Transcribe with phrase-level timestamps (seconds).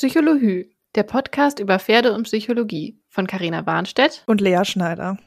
[0.00, 5.18] Psychologie, der Podcast über Pferde und Psychologie von Carina Warnstedt und Lea Schneider.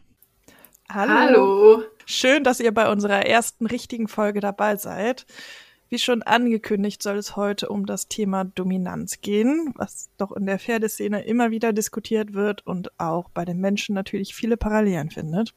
[0.90, 1.14] Hallo.
[1.14, 1.84] Hallo.
[2.08, 5.28] Schön, dass ihr bei unserer ersten richtigen Folge dabei seid.
[5.89, 10.58] Wie schon angekündigt, soll es heute um das Thema Dominanz gehen, was doch in der
[10.58, 15.53] Pferdeszene immer wieder diskutiert wird und auch bei den Menschen natürlich viele Parallelen findet.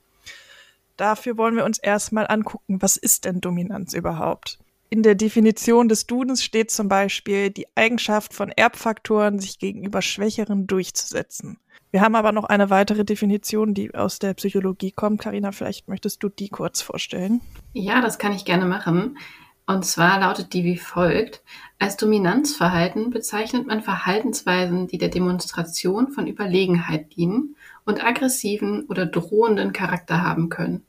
[0.98, 4.58] Dafür wollen wir uns erstmal angucken, was ist denn Dominanz überhaupt?
[4.88, 10.66] In der Definition des Dudens steht zum Beispiel die Eigenschaft von Erbfaktoren, sich gegenüber Schwächeren
[10.66, 11.58] durchzusetzen.
[11.90, 15.20] Wir haben aber noch eine weitere Definition, die aus der Psychologie kommt.
[15.20, 17.40] Karina, vielleicht möchtest du die kurz vorstellen.
[17.72, 19.18] Ja, das kann ich gerne machen.
[19.66, 21.42] Und zwar lautet die wie folgt.
[21.80, 29.72] Als Dominanzverhalten bezeichnet man Verhaltensweisen, die der Demonstration von Überlegenheit dienen und aggressiven oder drohenden
[29.72, 30.84] Charakter haben können.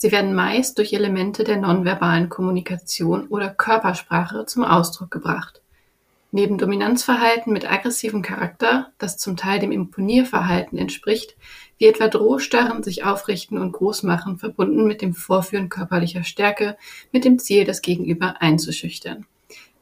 [0.00, 5.60] Sie werden meist durch Elemente der nonverbalen Kommunikation oder Körpersprache zum Ausdruck gebracht.
[6.30, 11.36] Neben Dominanzverhalten mit aggressivem Charakter, das zum Teil dem Imponierverhalten entspricht,
[11.78, 16.76] wie etwa Drohstarren, sich aufrichten und großmachen, verbunden mit dem Vorführen körperlicher Stärke,
[17.10, 19.26] mit dem Ziel, das Gegenüber einzuschüchtern.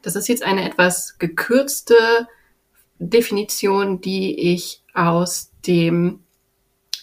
[0.01, 1.95] Das ist jetzt eine etwas gekürzte
[2.97, 6.21] Definition, die ich aus dem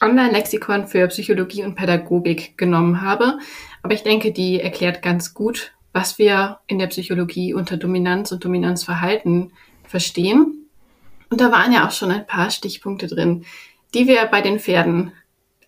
[0.04, 3.38] Online-Lexikon für Psychologie und Pädagogik genommen habe.
[3.82, 8.44] Aber ich denke, die erklärt ganz gut, was wir in der Psychologie unter Dominanz und
[8.44, 9.52] Dominanzverhalten
[9.86, 10.68] verstehen.
[11.30, 13.44] Und da waren ja auch schon ein paar Stichpunkte drin,
[13.94, 15.12] die wir bei den Pferden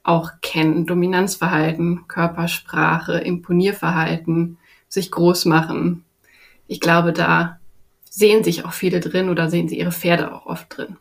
[0.02, 0.86] auch kennen.
[0.86, 6.04] Dominanzverhalten, Körpersprache, Imponierverhalten, sich groß machen.
[6.66, 7.58] Ich glaube, da
[8.08, 10.96] sehen sich auch viele drin oder sehen sie ihre Pferde auch oft drin.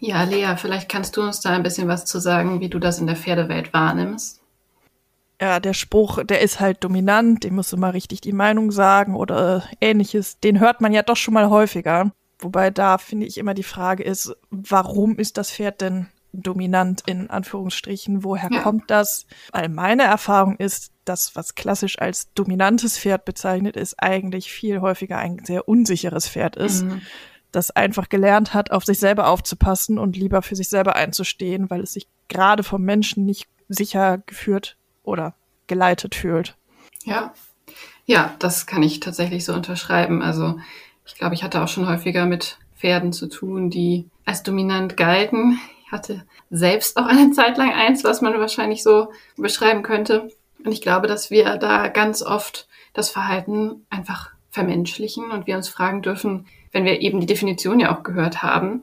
[0.00, 2.98] Ja, Lea, vielleicht kannst du uns da ein bisschen was zu sagen, wie du das
[2.98, 4.40] in der Pferdewelt wahrnimmst.
[5.40, 9.16] Ja, der Spruch, der ist halt dominant, dem musst du mal richtig die Meinung sagen
[9.16, 12.12] oder ähnliches, den hört man ja doch schon mal häufiger.
[12.38, 17.30] Wobei da finde ich immer die Frage ist, warum ist das Pferd denn dominant in
[17.30, 18.24] Anführungsstrichen?
[18.24, 18.62] Woher ja.
[18.62, 19.26] kommt das?
[19.52, 25.18] Weil meine Erfahrung ist, das, was klassisch als dominantes Pferd bezeichnet ist, eigentlich viel häufiger
[25.18, 26.84] ein sehr unsicheres Pferd ist.
[26.84, 27.02] Mhm
[27.54, 31.82] das einfach gelernt hat, auf sich selber aufzupassen und lieber für sich selber einzustehen, weil
[31.82, 35.34] es sich gerade vom Menschen nicht sicher geführt oder
[35.66, 36.56] geleitet fühlt.
[37.04, 37.32] Ja,
[38.06, 40.22] ja, das kann ich tatsächlich so unterschreiben.
[40.22, 40.58] Also
[41.06, 45.58] ich glaube, ich hatte auch schon häufiger mit Pferden zu tun, die als dominant galten.
[45.86, 50.28] Ich hatte selbst auch eine Zeit lang eins, was man wahrscheinlich so beschreiben könnte.
[50.64, 55.68] Und ich glaube, dass wir da ganz oft das Verhalten einfach vermenschlichen und wir uns
[55.68, 58.82] fragen dürfen, wenn wir eben die Definition ja auch gehört haben,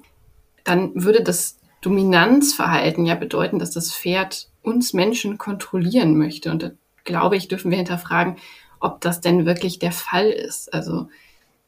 [0.63, 6.51] dann würde das Dominanzverhalten ja bedeuten, dass das Pferd uns Menschen kontrollieren möchte.
[6.51, 6.71] Und da
[7.03, 8.37] glaube ich, dürfen wir hinterfragen,
[8.79, 10.73] ob das denn wirklich der Fall ist.
[10.73, 11.09] Also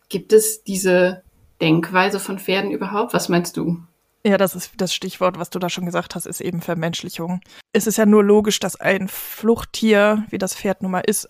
[0.08, 1.24] gibt es diese
[1.60, 3.14] Denkweise von Pferden überhaupt?
[3.14, 3.80] Was meinst du?
[4.26, 7.42] Ja, das ist das Stichwort, was du da schon gesagt hast, ist eben Vermenschlichung.
[7.74, 11.28] Es ist ja nur logisch, dass ein Fluchttier, wie das Pferd nun mal ist,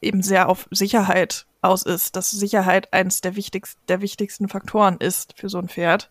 [0.00, 5.34] eben sehr auf Sicherheit aus ist, dass Sicherheit eines der, wichtigsten, der wichtigsten Faktoren ist
[5.38, 6.10] für so ein Pferd.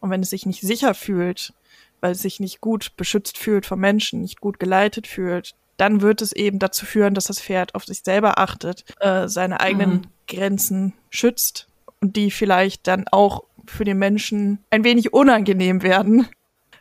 [0.00, 1.52] Und wenn es sich nicht sicher fühlt,
[2.00, 6.22] weil es sich nicht gut beschützt fühlt vom Menschen, nicht gut geleitet fühlt, dann wird
[6.22, 10.02] es eben dazu führen, dass das Pferd auf sich selber achtet, äh, seine eigenen mhm.
[10.28, 11.68] Grenzen schützt
[12.00, 16.28] und die vielleicht dann auch für den Menschen ein wenig unangenehm werden,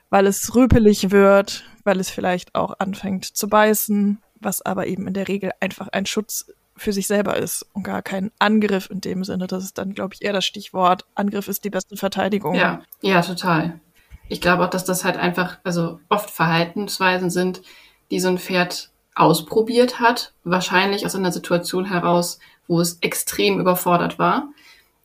[0.09, 5.13] weil es rüpelig wird, weil es vielleicht auch anfängt zu beißen, was aber eben in
[5.13, 9.23] der Regel einfach ein Schutz für sich selber ist und gar kein Angriff in dem
[9.23, 9.47] Sinne.
[9.47, 11.05] Das ist dann, glaube ich, eher das Stichwort.
[11.13, 12.55] Angriff ist die beste Verteidigung.
[12.55, 13.79] Ja, ja, total.
[14.27, 17.61] Ich glaube auch, dass das halt einfach, also oft Verhaltensweisen sind,
[18.09, 24.17] die so ein Pferd ausprobiert hat, wahrscheinlich aus einer Situation heraus, wo es extrem überfordert
[24.17, 24.49] war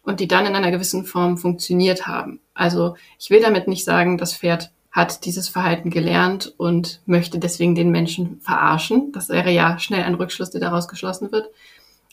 [0.03, 2.41] und die dann in einer gewissen Form funktioniert haben.
[2.55, 7.75] Also ich will damit nicht sagen, das Pferd hat dieses Verhalten gelernt und möchte deswegen
[7.75, 9.13] den Menschen verarschen.
[9.13, 11.51] Das wäre ja schnell ein Rückschluss, der daraus geschlossen wird.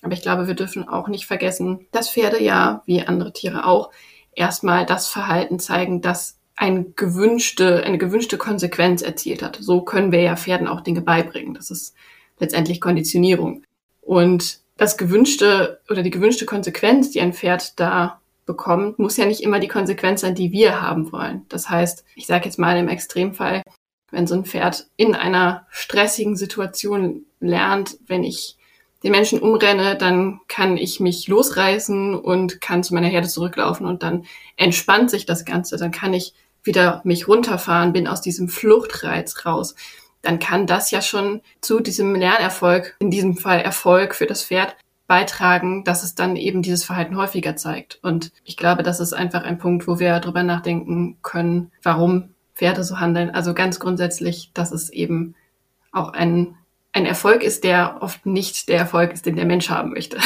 [0.02, 3.90] Aber ich glaube, wir dürfen auch nicht vergessen, dass Pferde ja, wie andere Tiere auch,
[4.36, 9.58] erstmal das Verhalten zeigen, das ein gewünschte, eine gewünschte Konsequenz erzielt hat.
[9.62, 11.54] So können wir ja Pferden auch Dinge beibringen.
[11.54, 11.96] Das ist
[12.38, 13.64] letztendlich Konditionierung.
[14.02, 19.42] Und das gewünschte oder die gewünschte Konsequenz, die ein Pferd da bekommt, muss ja nicht
[19.42, 21.46] immer die Konsequenz sein, die wir haben wollen.
[21.50, 23.62] Das heißt, ich sage jetzt mal im Extremfall,
[24.12, 28.58] wenn so ein Pferd in einer stressigen Situation lernt, wenn ich
[29.04, 34.02] den Menschen umrenne, dann kann ich mich losreißen und kann zu meiner Herde zurücklaufen und
[34.02, 34.26] dann
[34.56, 35.78] entspannt sich das Ganze.
[35.78, 39.76] Dann kann ich wieder mich runterfahren, bin aus diesem Fluchtreiz raus.
[40.22, 44.78] Dann kann das ja schon zu diesem Lernerfolg, in diesem Fall Erfolg für das Pferd,
[45.08, 48.00] beitragen, dass es dann eben dieses Verhalten häufiger zeigt.
[48.02, 52.84] Und ich glaube, das ist einfach ein Punkt, wo wir drüber nachdenken können, warum Pferde
[52.84, 53.30] so handeln.
[53.30, 55.36] Also ganz grundsätzlich, dass es eben
[55.92, 56.56] auch ein,
[56.94, 60.18] ein Erfolg ist, der oft nicht der Erfolg ist, den der Mensch haben möchte.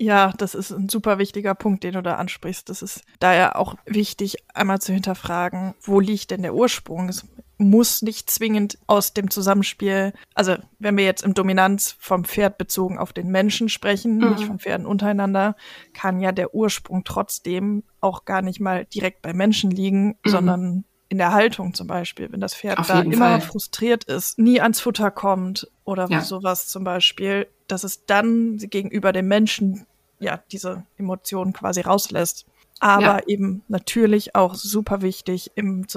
[0.00, 2.68] Ja, das ist ein super wichtiger Punkt, den du da ansprichst.
[2.68, 7.10] Das ist daher auch wichtig, einmal zu hinterfragen, wo liegt denn der Ursprung?
[7.58, 12.98] Muss nicht zwingend aus dem Zusammenspiel, also wenn wir jetzt im Dominanz vom Pferd bezogen
[12.98, 14.30] auf den Menschen sprechen, mhm.
[14.30, 15.56] nicht von Pferden untereinander,
[15.92, 20.30] kann ja der Ursprung trotzdem auch gar nicht mal direkt bei Menschen liegen, mhm.
[20.30, 23.40] sondern in der Haltung zum Beispiel, wenn das Pferd da immer Fall.
[23.40, 26.20] frustriert ist, nie ans Futter kommt oder ja.
[26.20, 29.86] sowas zum Beispiel, dass es dann gegenüber dem Menschen
[30.20, 32.46] ja diese Emotionen quasi rauslässt.
[32.80, 33.26] Aber ja.
[33.26, 35.88] eben natürlich auch super wichtig im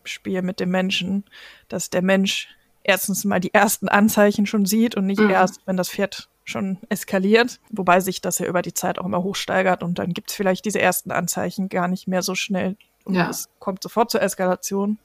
[0.00, 1.24] Zusammenspiel mit dem Menschen,
[1.68, 2.48] dass der Mensch
[2.82, 5.30] erstens mal die ersten Anzeichen schon sieht und nicht mhm.
[5.30, 9.22] erst, wenn das Pferd schon eskaliert, wobei sich das ja über die Zeit auch immer
[9.22, 13.14] hochsteigert und dann gibt es vielleicht diese ersten Anzeichen gar nicht mehr so schnell und
[13.14, 13.28] ja.
[13.28, 14.98] es kommt sofort zur Eskalation.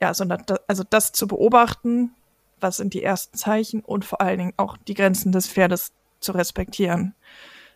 [0.00, 2.10] Ja, sondern da, also das zu beobachten,
[2.60, 6.32] was sind die ersten Zeichen und vor allen Dingen auch die Grenzen des Pferdes zu
[6.32, 7.14] respektieren.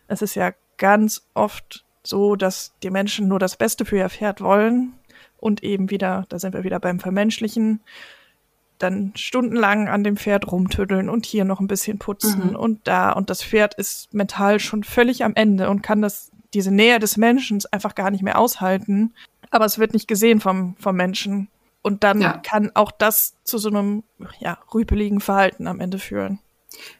[0.07, 4.41] Es ist ja ganz oft so, dass die Menschen nur das Beste für ihr Pferd
[4.41, 4.98] wollen
[5.39, 7.81] und eben wieder, da sind wir wieder beim Vermenschlichen,
[8.77, 12.55] dann stundenlang an dem Pferd rumtüddeln und hier noch ein bisschen putzen mhm.
[12.55, 16.71] und da und das Pferd ist mental schon völlig am Ende und kann das diese
[16.71, 19.13] Nähe des Menschen einfach gar nicht mehr aushalten
[19.51, 21.49] aber es wird nicht gesehen vom, vom Menschen.
[21.81, 22.37] Und dann ja.
[22.37, 24.03] kann auch das zu so einem
[24.39, 26.39] ja, rüpeligen Verhalten am Ende führen.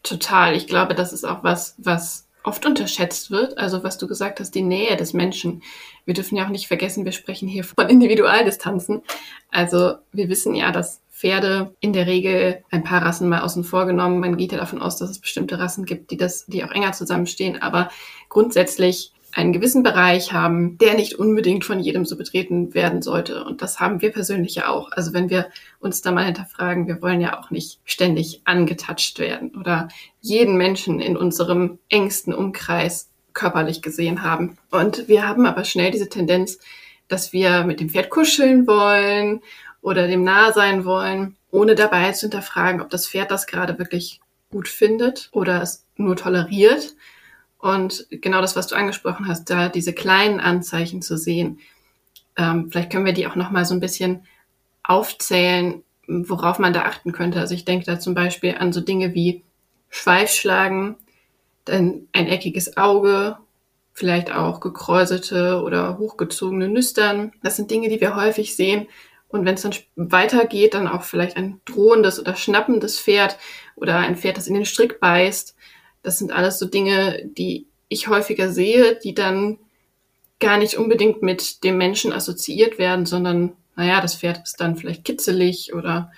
[0.03, 0.55] Total.
[0.55, 3.57] Ich glaube, das ist auch was, was oft unterschätzt wird.
[3.57, 5.61] Also was du gesagt hast, die Nähe des Menschen.
[6.05, 9.01] Wir dürfen ja auch nicht vergessen, wir sprechen hier von Individualdistanzen.
[9.49, 13.85] Also wir wissen ja, dass Pferde in der Regel ein paar Rassen mal außen vor
[13.85, 14.21] genommen.
[14.21, 16.93] Man geht ja davon aus, dass es bestimmte Rassen gibt, die das, die auch enger
[16.93, 17.61] zusammenstehen.
[17.61, 17.89] Aber
[18.29, 23.43] grundsätzlich einen gewissen Bereich haben, der nicht unbedingt von jedem so betreten werden sollte.
[23.43, 24.91] Und das haben wir persönlich ja auch.
[24.91, 25.49] Also wenn wir
[25.79, 29.89] uns da mal hinterfragen, wir wollen ja auch nicht ständig angetatscht werden oder
[30.21, 34.57] jeden Menschen in unserem engsten Umkreis körperlich gesehen haben.
[34.71, 36.59] Und wir haben aber schnell diese Tendenz,
[37.07, 39.41] dass wir mit dem Pferd kuscheln wollen
[39.81, 44.19] oder dem nahe sein wollen, ohne dabei zu hinterfragen, ob das Pferd das gerade wirklich
[44.51, 46.95] gut findet oder es nur toleriert
[47.59, 51.59] und genau das, was du angesprochen hast, da diese kleinen Anzeichen zu sehen,
[52.37, 54.25] ähm, vielleicht können wir die auch noch mal so ein bisschen
[54.81, 57.39] aufzählen, worauf man da achten könnte.
[57.39, 59.43] Also ich denke da zum Beispiel an so Dinge wie
[59.89, 60.95] Schweifschlagen,
[61.65, 63.37] dann ein eckiges Auge,
[63.91, 67.33] vielleicht auch gekräuselte oder hochgezogene Nüstern.
[67.43, 68.87] Das sind Dinge, die wir häufig sehen.
[69.27, 73.37] Und wenn es dann weitergeht, dann auch vielleicht ein drohendes oder schnappendes Pferd
[73.75, 75.55] oder ein Pferd, das in den Strick beißt
[76.09, 79.59] das sind alles so Dinge, die ich häufiger sehe, die dann
[80.39, 85.05] gar nicht unbedingt mit dem Menschen assoziiert werden, sondern, naja, das Pferd ist dann vielleicht
[85.05, 86.11] kitzelig oder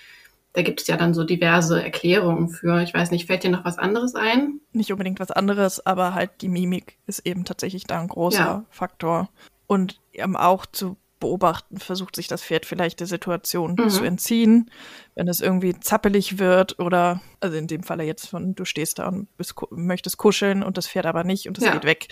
[0.53, 2.81] da gibt es ja dann so diverse Erklärungen für.
[2.81, 4.61] Ich weiß nicht, fällt dir noch was anderes ein?
[4.71, 8.65] Nicht unbedingt was anderes, aber halt die Mimik ist eben tatsächlich da ein großer ja.
[8.69, 9.27] Faktor.
[9.67, 13.89] Und eben auch zu beobachten, versucht sich das Pferd vielleicht der Situation mhm.
[13.89, 14.69] zu entziehen,
[15.15, 19.07] wenn es irgendwie zappelig wird oder, also in dem Falle jetzt von, du stehst da
[19.07, 21.71] und bist, möchtest kuscheln und das Pferd aber nicht und es ja.
[21.71, 22.07] geht weg,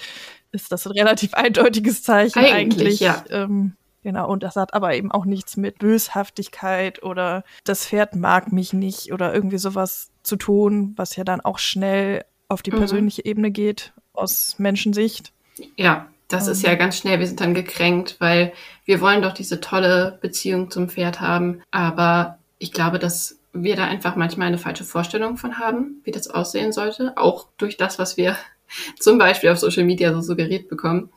[0.54, 2.54] ist das ein relativ eindeutiges Zeichen eigentlich.
[2.56, 3.26] eigentlich ja.
[3.30, 8.54] Ähm, genau, und das hat aber eben auch nichts mit Böshaftigkeit oder das Pferd mag
[8.54, 12.78] mich nicht oder irgendwie sowas zu tun, was ja dann auch schnell auf die mhm.
[12.78, 15.34] persönliche Ebene geht aus Menschensicht.
[15.76, 18.54] Ja, das ist ja ganz schnell, wir sind dann gekränkt, weil
[18.86, 21.62] wir wollen doch diese tolle Beziehung zum Pferd haben.
[21.72, 26.30] Aber ich glaube, dass wir da einfach manchmal eine falsche Vorstellung von haben, wie das
[26.30, 27.18] aussehen sollte.
[27.18, 28.38] Auch durch das, was wir
[29.00, 31.10] zum Beispiel auf Social Media so suggeriert bekommen,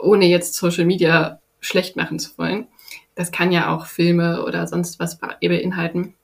[0.00, 2.66] ohne jetzt Social Media schlecht machen zu wollen.
[3.14, 6.14] Das kann ja auch Filme oder sonst was beinhalten.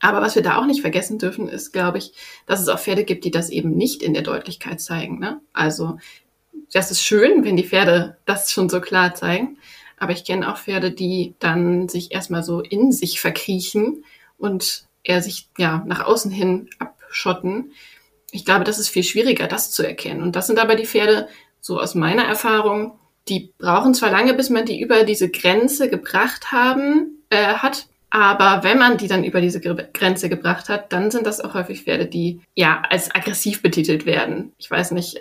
[0.00, 2.12] Aber was wir da auch nicht vergessen dürfen, ist, glaube ich,
[2.46, 5.18] dass es auch Pferde gibt, die das eben nicht in der Deutlichkeit zeigen.
[5.18, 5.40] Ne?
[5.52, 5.98] Also
[6.74, 9.58] das ist schön, wenn die Pferde das schon so klar zeigen.
[9.96, 14.04] Aber ich kenne auch Pferde, die dann sich erstmal so in sich verkriechen
[14.38, 17.72] und eher sich ja nach außen hin abschotten.
[18.32, 20.22] Ich glaube, das ist viel schwieriger, das zu erkennen.
[20.22, 21.28] Und das sind aber die Pferde,
[21.60, 26.52] so aus meiner Erfahrung, die brauchen zwar lange, bis man die über diese Grenze gebracht
[26.52, 31.26] haben, äh, hat, aber wenn man die dann über diese Grenze gebracht hat, dann sind
[31.26, 34.52] das auch häufig Pferde, die ja als aggressiv betitelt werden.
[34.56, 35.20] Ich weiß nicht,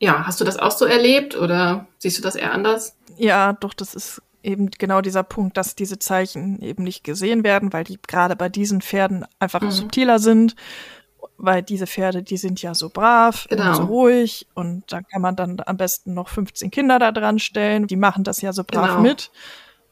[0.00, 2.96] ja, hast du das auch so erlebt oder siehst du das eher anders?
[3.16, 7.72] Ja, doch, das ist eben genau dieser Punkt, dass diese Zeichen eben nicht gesehen werden,
[7.72, 9.70] weil die gerade bei diesen Pferden einfach mhm.
[9.70, 10.54] subtiler sind.
[11.36, 13.70] weil diese Pferde, die sind ja so brav Genau.
[13.70, 17.38] und so ruhig und da kann man dann am besten noch 15 Kinder da dran
[17.40, 17.86] stellen.
[17.88, 19.00] Die machen das ja so brav Genau.
[19.00, 19.30] mit.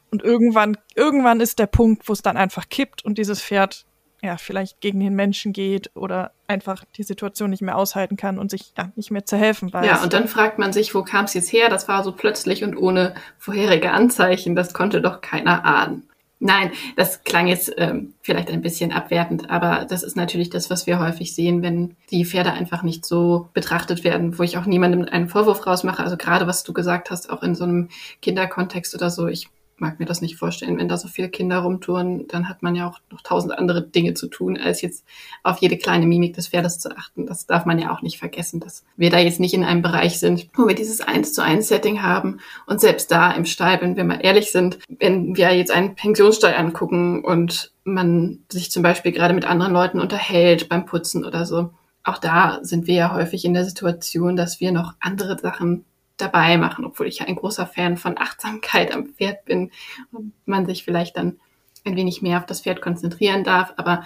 [0.09, 3.85] Und irgendwann, irgendwann ist der Punkt, wo es dann einfach kippt und dieses Pferd
[4.23, 8.49] ja vielleicht gegen den Menschen geht oder einfach die Situation nicht mehr aushalten kann und
[8.49, 9.85] sich ja nicht mehr zu helfen weiß.
[9.85, 11.69] Ja, und dann fragt man sich, wo kam es jetzt her?
[11.69, 14.55] Das war so plötzlich und ohne vorherige Anzeichen.
[14.55, 16.07] Das konnte doch keiner ahnen.
[16.39, 20.85] Nein, das klang jetzt ähm, vielleicht ein bisschen abwertend, aber das ist natürlich das, was
[20.87, 25.05] wir häufig sehen, wenn die Pferde einfach nicht so betrachtet werden, wo ich auch niemandem
[25.09, 26.03] einen Vorwurf rausmache.
[26.03, 27.87] Also gerade was du gesagt hast, auch in so einem
[28.21, 32.27] Kinderkontext oder so, ich mag mir das nicht vorstellen, wenn da so viele Kinder rumtouren,
[32.27, 35.05] dann hat man ja auch noch tausend andere Dinge zu tun, als jetzt
[35.43, 37.25] auf jede kleine Mimik des Pferdes zu achten.
[37.25, 40.19] Das darf man ja auch nicht vergessen, dass wir da jetzt nicht in einem Bereich
[40.19, 42.39] sind, wo wir dieses eins zu eins Setting haben.
[42.65, 46.55] Und selbst da im Stall, wenn wir mal ehrlich sind, wenn wir jetzt einen Pensionsstall
[46.55, 51.71] angucken und man sich zum Beispiel gerade mit anderen Leuten unterhält beim Putzen oder so,
[52.03, 55.85] auch da sind wir ja häufig in der Situation, dass wir noch andere Sachen
[56.17, 59.71] dabei machen, obwohl ich ja ein großer Fan von Achtsamkeit am Pferd bin
[60.11, 61.39] und man sich vielleicht dann
[61.85, 63.73] ein wenig mehr auf das Pferd konzentrieren darf.
[63.77, 64.03] Aber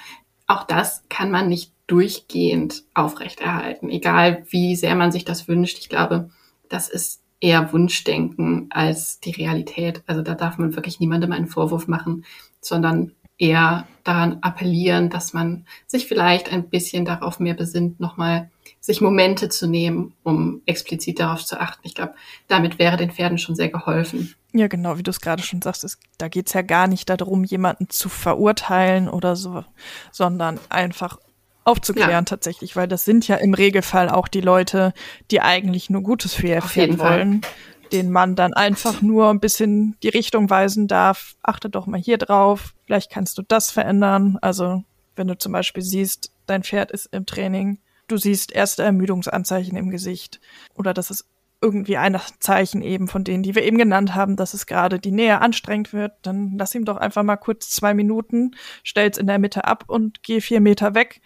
[0.47, 5.77] auch das kann man nicht durchgehend aufrechterhalten, egal wie sehr man sich das wünscht.
[5.79, 6.29] Ich glaube,
[6.69, 10.03] das ist eher Wunschdenken als die Realität.
[10.07, 12.25] Also da darf man wirklich niemandem einen Vorwurf machen,
[12.61, 19.01] sondern eher daran appellieren, dass man sich vielleicht ein bisschen darauf mehr besinnt, nochmal sich
[19.01, 21.81] Momente zu nehmen, um explizit darauf zu achten.
[21.83, 22.13] Ich glaube,
[22.47, 24.33] damit wäre den Pferden schon sehr geholfen.
[24.53, 27.43] Ja, genau, wie du es gerade schon sagst, es, da geht's ja gar nicht darum,
[27.43, 29.63] jemanden zu verurteilen oder so,
[30.11, 31.19] sondern einfach
[31.65, 32.21] aufzuklären Ja.
[32.21, 34.93] tatsächlich, weil das sind ja im Regelfall auch die Leute,
[35.31, 37.41] die eigentlich nur Gutes für ihr Pferd jeden Fall.
[37.87, 41.35] Wollen, denen man dann einfach nur ein bisschen die Richtung weisen darf.
[41.41, 44.37] Achte doch mal hier drauf, vielleicht kannst du das verändern.
[44.41, 44.83] Also
[45.15, 49.89] wenn du zum Beispiel siehst, dein Pferd ist im Training, du siehst erste Ermüdungsanzeichen im
[49.89, 50.39] Gesicht
[50.75, 51.25] oder das ist
[51.59, 55.11] irgendwie ein Zeichen eben von denen, die wir eben genannt haben, dass es gerade die
[55.11, 58.51] Nähe anstrengend wird, dann lass ihm doch einfach mal kurz zwei Minuten,
[58.83, 61.19] stell's in der Mitte ab und geh vier Meter weg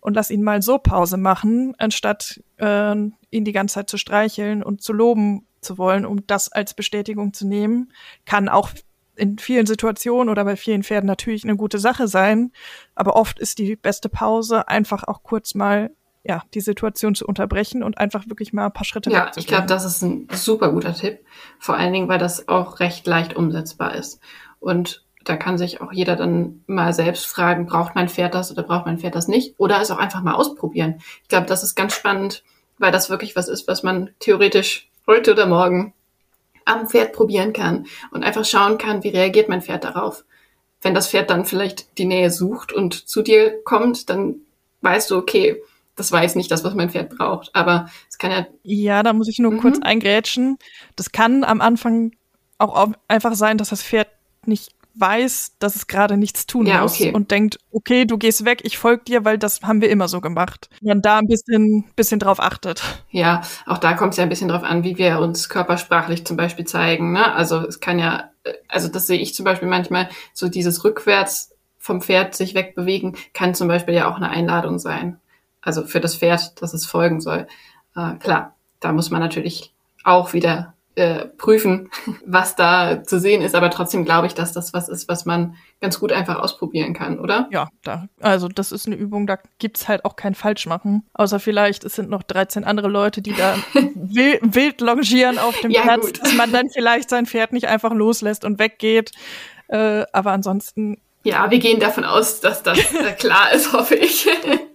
[0.00, 4.62] und lass ihn mal so Pause machen, anstatt äh, ihn die ganze Zeit zu streicheln
[4.62, 7.92] und zu loben zu wollen, um das als Bestätigung zu nehmen.
[8.24, 8.70] Kann auch
[9.16, 12.52] in vielen Situationen oder bei vielen Pferden natürlich eine gute Sache sein,
[12.94, 15.90] aber oft ist die beste Pause einfach auch kurz mal
[16.22, 19.66] ja, die Situation zu unterbrechen und einfach wirklich mal ein paar Schritte Ja, ich glaube,
[19.66, 21.20] das ist ein super guter Tipp.
[21.58, 24.20] Vor allen Dingen, weil das auch recht leicht umsetzbar ist.
[24.58, 28.62] Und da kann sich auch jeder dann mal selbst fragen, braucht mein Pferd das oder
[28.62, 29.54] braucht mein Pferd das nicht?
[29.58, 31.00] Oder es auch einfach mal ausprobieren.
[31.22, 32.42] Ich glaube, das ist ganz spannend,
[32.78, 35.92] weil das wirklich was ist, was man theoretisch heute oder morgen
[36.64, 40.24] am Pferd probieren kann und einfach schauen kann, wie reagiert mein Pferd darauf.
[40.82, 44.36] Wenn das Pferd dann vielleicht die Nähe sucht und zu dir kommt, dann
[44.80, 45.62] weißt du, okay,
[45.96, 47.54] das war jetzt nicht das, was mein Pferd braucht.
[47.54, 49.60] Aber es kann ja Ja, da muss ich nur Mhm.
[49.60, 50.56] kurz eingrätschen.
[50.96, 52.12] Das kann am Anfang
[52.56, 54.08] auch au- einfach sein, dass das Pferd
[54.46, 57.12] nicht weiß, dass es gerade nichts tun Ja, muss okay.
[57.12, 60.20] und denkt, okay, du gehst weg, ich folge dir, weil das haben wir immer so
[60.20, 60.68] gemacht.
[60.80, 62.82] Man da ein bisschen, bisschen drauf achtet.
[63.10, 66.36] Ja, auch da kommt es ja ein bisschen drauf an, wie wir uns körpersprachlich zum
[66.36, 67.12] Beispiel zeigen.
[67.12, 67.32] Ne?
[67.32, 71.54] Also es kann ja, äh, also das sehe ich zum Beispiel manchmal, so dieses rückwärts
[71.78, 75.18] vom Pferd sich wegbewegen, kann zum Beispiel ja auch eine Einladung sein.
[75.62, 77.46] Also für das Pferd, dass es folgen soll.
[77.96, 79.72] Äh, klar, da muss man natürlich
[80.04, 81.90] auch wieder äh, prüfen,
[82.26, 85.56] was da zu sehen ist, aber trotzdem glaube ich, dass das was ist, was man
[85.80, 87.48] ganz gut einfach ausprobieren kann, oder?
[87.50, 91.04] Ja, da, also das ist eine Übung, da gibt's halt auch kein Falschmachen.
[91.14, 93.56] Außer vielleicht, es sind noch 13 andere Leute, die da
[93.94, 96.22] wild, wild longieren auf dem Ja, Platz, gut.
[96.22, 99.12] dass man dann vielleicht sein Pferd nicht einfach loslässt und weggeht.
[99.68, 104.28] Äh, aber ansonsten Ja, wir gehen davon aus, dass das äh, klar ist, hoffe ich.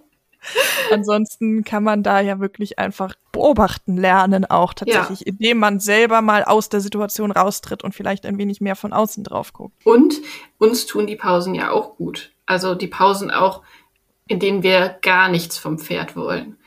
[0.91, 6.43] Ansonsten kann man da ja wirklich einfach beobachten lernen, auch tatsächlich, indem man selber mal
[6.43, 9.85] aus der Situation raustritt und vielleicht ein wenig mehr von außen drauf guckt.
[9.85, 10.15] Und
[10.57, 12.31] uns tun die Pausen ja auch gut.
[12.45, 13.63] Also die Pausen auch,
[14.27, 16.57] in denen wir gar nichts vom Pferd wollen.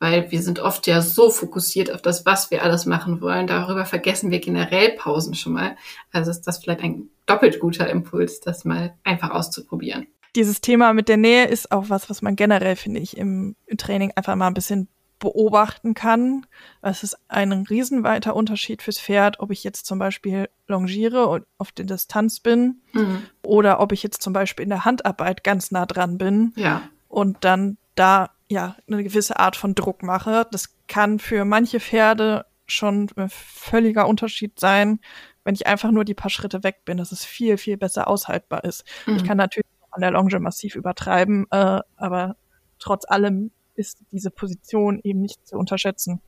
[0.00, 3.46] Weil wir sind oft ja so fokussiert auf das, was wir alles machen wollen.
[3.46, 5.76] Darüber vergessen wir generell Pausen schon mal.
[6.12, 10.06] Also ist das vielleicht ein doppelt guter Impuls, das mal einfach auszuprobieren.
[10.36, 14.12] Dieses Thema mit der Nähe ist auch was, was man generell, finde ich, im, Training
[14.16, 14.88] einfach mal ein bisschen
[15.20, 16.46] beobachten kann.
[16.82, 21.72] Es ist ein riesenweiter Unterschied fürs Pferd, ob ich jetzt zum Beispiel longiere und auf
[21.72, 23.22] der Distanz bin Mhm.
[23.42, 26.52] oder ob ich jetzt zum Beispiel in der Handarbeit ganz nah dran bin.
[26.56, 30.46] Ja, und dann da ja eine gewisse Art von Druck mache.
[30.50, 35.00] Das kann für manche Pferde schon ein völliger Unterschied sein,
[35.44, 38.64] wenn ich einfach nur die paar Schritte weg bin, dass es viel, viel besser aushaltbar
[38.64, 38.84] ist.
[39.06, 39.16] Mhm.
[39.16, 42.36] Ich kann natürlich an der Longe massiv übertreiben, äh, aber
[42.78, 46.20] trotz allem ist diese Position eben nicht zu unterschätzen.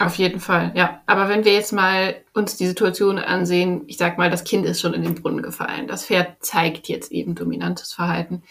[0.00, 1.00] Auf jeden Fall, ja.
[1.06, 4.80] Aber wenn wir jetzt mal uns die Situation ansehen, ich sag mal, das Kind ist
[4.80, 5.86] schon in den Brunnen gefallen.
[5.86, 8.42] Das Pferd zeigt jetzt eben dominantes Verhalten.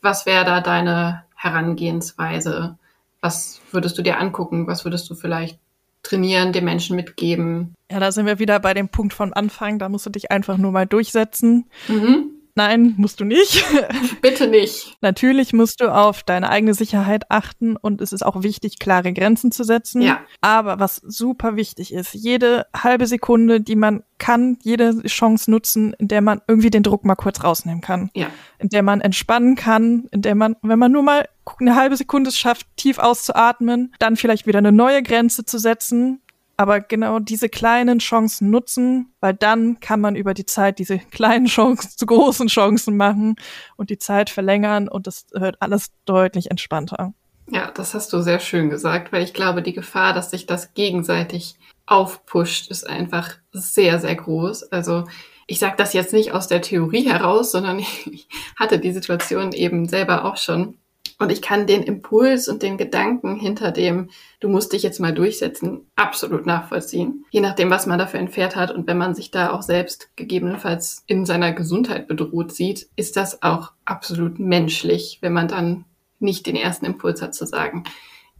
[0.00, 2.78] Was wäre da deine Herangehensweise?
[3.20, 4.68] Was würdest du dir angucken?
[4.68, 5.58] Was würdest du vielleicht
[6.04, 7.74] trainieren, den Menschen mitgeben?
[7.90, 9.80] Ja, da sind wir wieder bei dem Punkt von Anfang.
[9.80, 11.68] Da musst du dich einfach nur mal durchsetzen.
[11.88, 12.30] Mhm.
[12.54, 13.64] Nein, musst du nicht.
[14.22, 14.96] Bitte nicht.
[15.00, 19.52] Natürlich musst du auf deine eigene Sicherheit achten und es ist auch wichtig, klare Grenzen
[19.52, 20.02] zu setzen.
[20.02, 20.20] Ja.
[20.40, 26.08] Aber was super wichtig ist, jede halbe Sekunde, die man kann, jede Chance nutzen, in
[26.08, 28.10] der man irgendwie den Druck mal kurz rausnehmen kann.
[28.14, 28.28] Ja.
[28.58, 31.28] In der man entspannen kann, in der man, wenn man nur mal
[31.58, 36.20] eine halbe Sekunde es schafft, tief auszuatmen, dann vielleicht wieder eine neue Grenze zu setzen,
[36.60, 41.46] aber genau diese kleinen Chancen nutzen, weil dann kann man über die Zeit diese kleinen
[41.46, 43.36] Chancen zu großen Chancen machen
[43.76, 47.14] und die Zeit verlängern und das wird alles deutlich entspannter.
[47.50, 50.74] Ja, das hast du sehr schön gesagt, weil ich glaube, die Gefahr, dass sich das
[50.74, 51.54] gegenseitig
[51.86, 54.64] aufpusht, ist einfach sehr, sehr groß.
[54.64, 55.04] Also
[55.46, 57.78] ich sage das jetzt nicht aus der Theorie heraus, sondern
[58.10, 60.76] ich hatte die Situation eben selber auch schon.
[61.20, 64.08] Und ich kann den Impuls und den Gedanken hinter dem,
[64.40, 67.26] du musst dich jetzt mal durchsetzen, absolut nachvollziehen.
[67.30, 70.08] Je nachdem, was man dafür ein Pferd hat und wenn man sich da auch selbst
[70.16, 75.84] gegebenenfalls in seiner Gesundheit bedroht sieht, ist das auch absolut menschlich, wenn man dann
[76.20, 77.84] nicht den ersten Impuls hat zu sagen,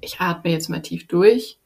[0.01, 1.59] ich atme jetzt mal tief durch,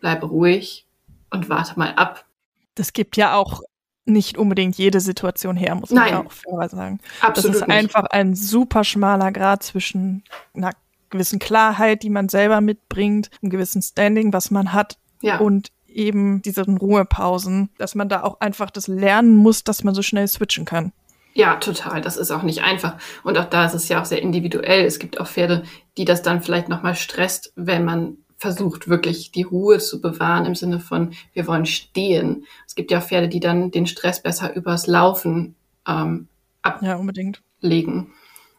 [0.00, 0.86] bleibe ruhig
[1.30, 2.26] und warte mal ab.
[2.74, 3.62] Das gibt ja auch
[4.08, 7.00] nicht unbedingt jede Situation her, muss man ja auch fairerweise sagen.
[7.20, 7.76] Absolut das ist nicht.
[7.76, 10.24] einfach ein super schmaler Grad zwischen
[10.54, 10.72] einer
[11.10, 15.38] gewissen Klarheit, die man selber mitbringt, einem gewissen Standing, was man hat ja.
[15.38, 20.02] und eben diesen Ruhepausen, dass man da auch einfach das lernen muss, dass man so
[20.02, 20.92] schnell switchen kann.
[21.34, 22.00] Ja, total.
[22.00, 22.96] Das ist auch nicht einfach.
[23.22, 24.84] Und auch da ist es ja auch sehr individuell.
[24.84, 25.62] Es gibt auch Pferde,
[25.96, 30.54] die das dann vielleicht nochmal stresst, wenn man versucht, wirklich die Ruhe zu bewahren im
[30.54, 32.46] Sinne von, wir wollen stehen.
[32.66, 36.28] Es gibt ja Pferde, die dann den Stress besser übers Laufen ähm,
[36.62, 36.90] ablegen.
[36.90, 37.42] Ja, unbedingt.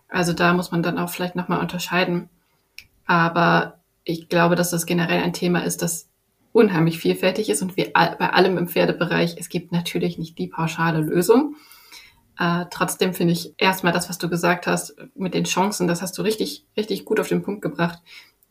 [0.09, 2.29] Also da muss man dann auch vielleicht nochmal unterscheiden.
[3.05, 6.09] Aber ich glaube, dass das generell ein Thema ist, das
[6.51, 10.99] unheimlich vielfältig ist und wie bei allem im Pferdebereich, es gibt natürlich nicht die pauschale
[10.99, 11.55] Lösung.
[12.37, 16.17] Äh, trotzdem finde ich erstmal das, was du gesagt hast mit den Chancen, das hast
[16.17, 17.99] du richtig, richtig gut auf den Punkt gebracht.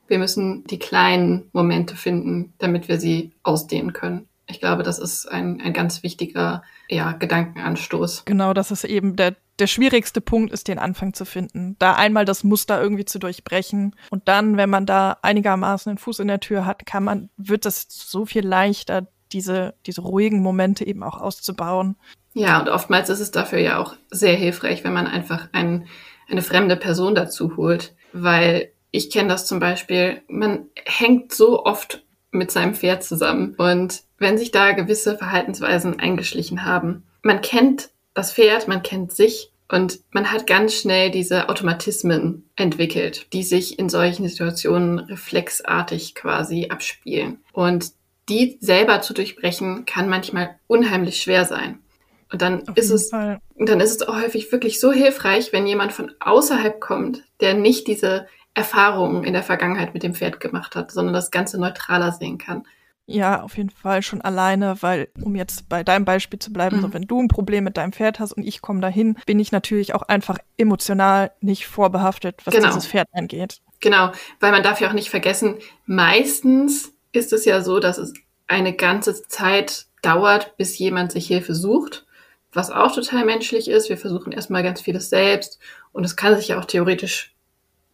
[0.08, 4.26] Wir müssen die kleinen Momente finden, damit wir sie ausdehnen können.
[4.46, 8.24] Ich glaube, das ist ein, ein ganz wichtiger ja, Gedankenanstoß.
[8.24, 11.76] Genau, das ist eben der, der schwierigste Punkt, ist den Anfang zu finden.
[11.78, 13.94] Da einmal das Muster irgendwie zu durchbrechen.
[14.10, 17.66] Und dann, wenn man da einigermaßen einen Fuß in der Tür hat, kann man, wird
[17.66, 21.96] es so viel leichter, diese, diese ruhigen Momente eben auch auszubauen.
[22.32, 25.86] Ja, und oftmals ist es dafür ja auch sehr hilfreich, wenn man einfach ein,
[26.30, 32.04] eine fremde Person dazu holt, weil ich kenne das zum Beispiel, man hängt so oft
[32.30, 38.32] mit seinem Pferd zusammen und wenn sich da gewisse Verhaltensweisen eingeschlichen haben, man kennt das
[38.32, 43.88] Pferd, man kennt sich und man hat ganz schnell diese Automatismen entwickelt, die sich in
[43.88, 47.38] solchen Situationen reflexartig quasi abspielen.
[47.52, 47.92] Und
[48.28, 51.78] die selber zu durchbrechen, kann manchmal unheimlich schwer sein.
[52.30, 53.40] Und dann Auf ist es, Fall.
[53.56, 57.86] dann ist es auch häufig wirklich so hilfreich, wenn jemand von außerhalb kommt, der nicht
[57.86, 58.26] diese
[58.58, 62.64] Erfahrungen in der Vergangenheit mit dem Pferd gemacht hat, sondern das Ganze neutraler sehen kann.
[63.06, 66.82] Ja, auf jeden Fall schon alleine, weil, um jetzt bei deinem Beispiel zu bleiben, mhm.
[66.82, 69.52] so wenn du ein Problem mit deinem Pferd hast und ich komme dahin, bin ich
[69.52, 72.66] natürlich auch einfach emotional nicht vorbehaftet, was genau.
[72.66, 73.60] dieses Pferd angeht.
[73.80, 75.54] Genau, weil man darf ja auch nicht vergessen,
[75.86, 78.12] meistens ist es ja so, dass es
[78.48, 82.06] eine ganze Zeit dauert, bis jemand sich Hilfe sucht,
[82.52, 83.88] was auch total menschlich ist.
[83.88, 85.60] Wir versuchen erstmal ganz vieles selbst
[85.92, 87.34] und es kann sich ja auch theoretisch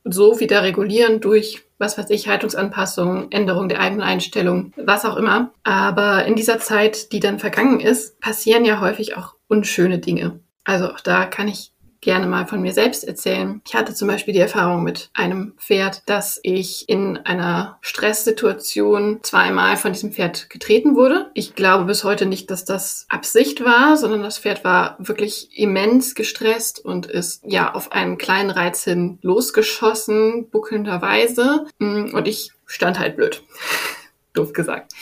[0.04, 5.52] so wieder regulieren durch, was weiß ich, Haltungsanpassungen, Änderung der eigenen Einstellung, was auch immer.
[5.62, 10.40] Aber in dieser Zeit, die dann vergangen ist, passieren ja häufig auch unschöne Dinge.
[10.64, 11.72] Also auch da kann ich
[12.04, 13.60] gerne mal von mir selbst erzählen.
[13.66, 19.76] Ich hatte zum Beispiel die Erfahrung mit einem Pferd, dass ich in einer Stresssituation zweimal
[19.76, 21.30] von diesem Pferd getreten wurde.
[21.34, 26.14] Ich glaube bis heute nicht, dass das Absicht war, sondern das Pferd war wirklich immens
[26.14, 31.66] gestresst und ist ja auf einen kleinen Reiz hin losgeschossen, buckelnderweise.
[31.78, 33.42] Und ich stand halt blöd.
[34.34, 34.92] Doof gesagt.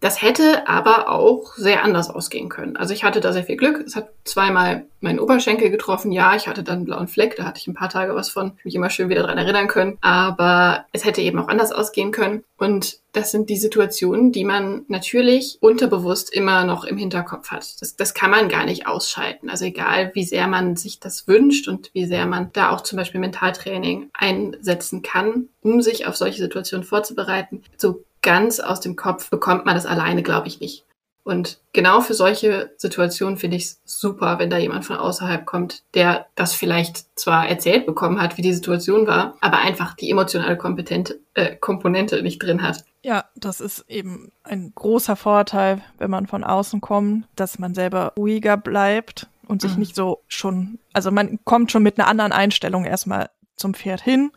[0.00, 2.76] Das hätte aber auch sehr anders ausgehen können.
[2.76, 3.82] Also ich hatte da sehr viel Glück.
[3.86, 6.12] Es hat zweimal meinen Oberschenkel getroffen.
[6.12, 7.36] Ja, ich hatte dann einen blauen Fleck.
[7.36, 8.52] Da hatte ich ein paar Tage was von.
[8.58, 9.96] Ich mich immer schön wieder dran erinnern können.
[10.02, 12.44] Aber es hätte eben auch anders ausgehen können.
[12.58, 17.80] Und das sind die Situationen, die man natürlich unterbewusst immer noch im Hinterkopf hat.
[17.80, 19.48] Das, das kann man gar nicht ausschalten.
[19.48, 22.98] Also egal, wie sehr man sich das wünscht und wie sehr man da auch zum
[22.98, 27.62] Beispiel Mentaltraining einsetzen kann, um sich auf solche Situationen vorzubereiten.
[27.78, 30.84] So ganz aus dem Kopf bekommt man das alleine, glaube ich, nicht.
[31.22, 35.82] Und genau für solche Situationen finde ich es super, wenn da jemand von außerhalb kommt,
[35.94, 40.56] der das vielleicht zwar erzählt bekommen hat, wie die Situation war, aber einfach die emotionale
[40.56, 42.84] Kompetente, äh, Komponente nicht drin hat.
[43.02, 48.12] Ja, das ist eben ein großer Vorteil, wenn man von außen kommt, dass man selber
[48.16, 49.80] ruhiger bleibt und sich mhm.
[49.80, 54.30] nicht so schon, also man kommt schon mit einer anderen Einstellung erstmal zum Pferd hin,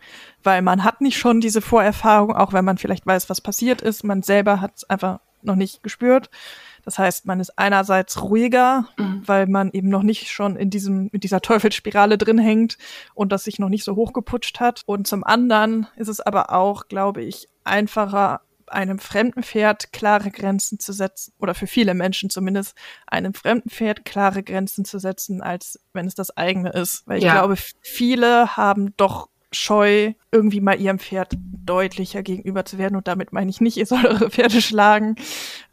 [0.44, 4.04] weil man hat nicht schon diese Vorerfahrung, auch wenn man vielleicht weiß, was passiert ist.
[4.04, 6.30] Man selber hat es einfach noch nicht gespürt.
[6.84, 9.22] Das heißt, man ist einerseits ruhiger, mhm.
[9.26, 12.78] weil man eben noch nicht schon in diesem, in dieser Teufelsspirale drin hängt
[13.14, 14.84] und das sich noch nicht so hochgeputscht hat.
[14.86, 20.80] Und zum anderen ist es aber auch, glaube ich, einfacher, einem fremden Pferd klare Grenzen
[20.80, 22.76] zu setzen, oder für viele Menschen zumindest,
[23.08, 27.04] einem fremden Pferd klare Grenzen zu setzen, als wenn es das eigene ist.
[27.06, 27.34] Weil ich ja.
[27.34, 32.96] glaube, viele haben doch Scheu, irgendwie mal ihrem Pferd deutlicher gegenüber zu werden.
[32.96, 35.16] Und damit meine ich nicht, ihr soll eure Pferde schlagen.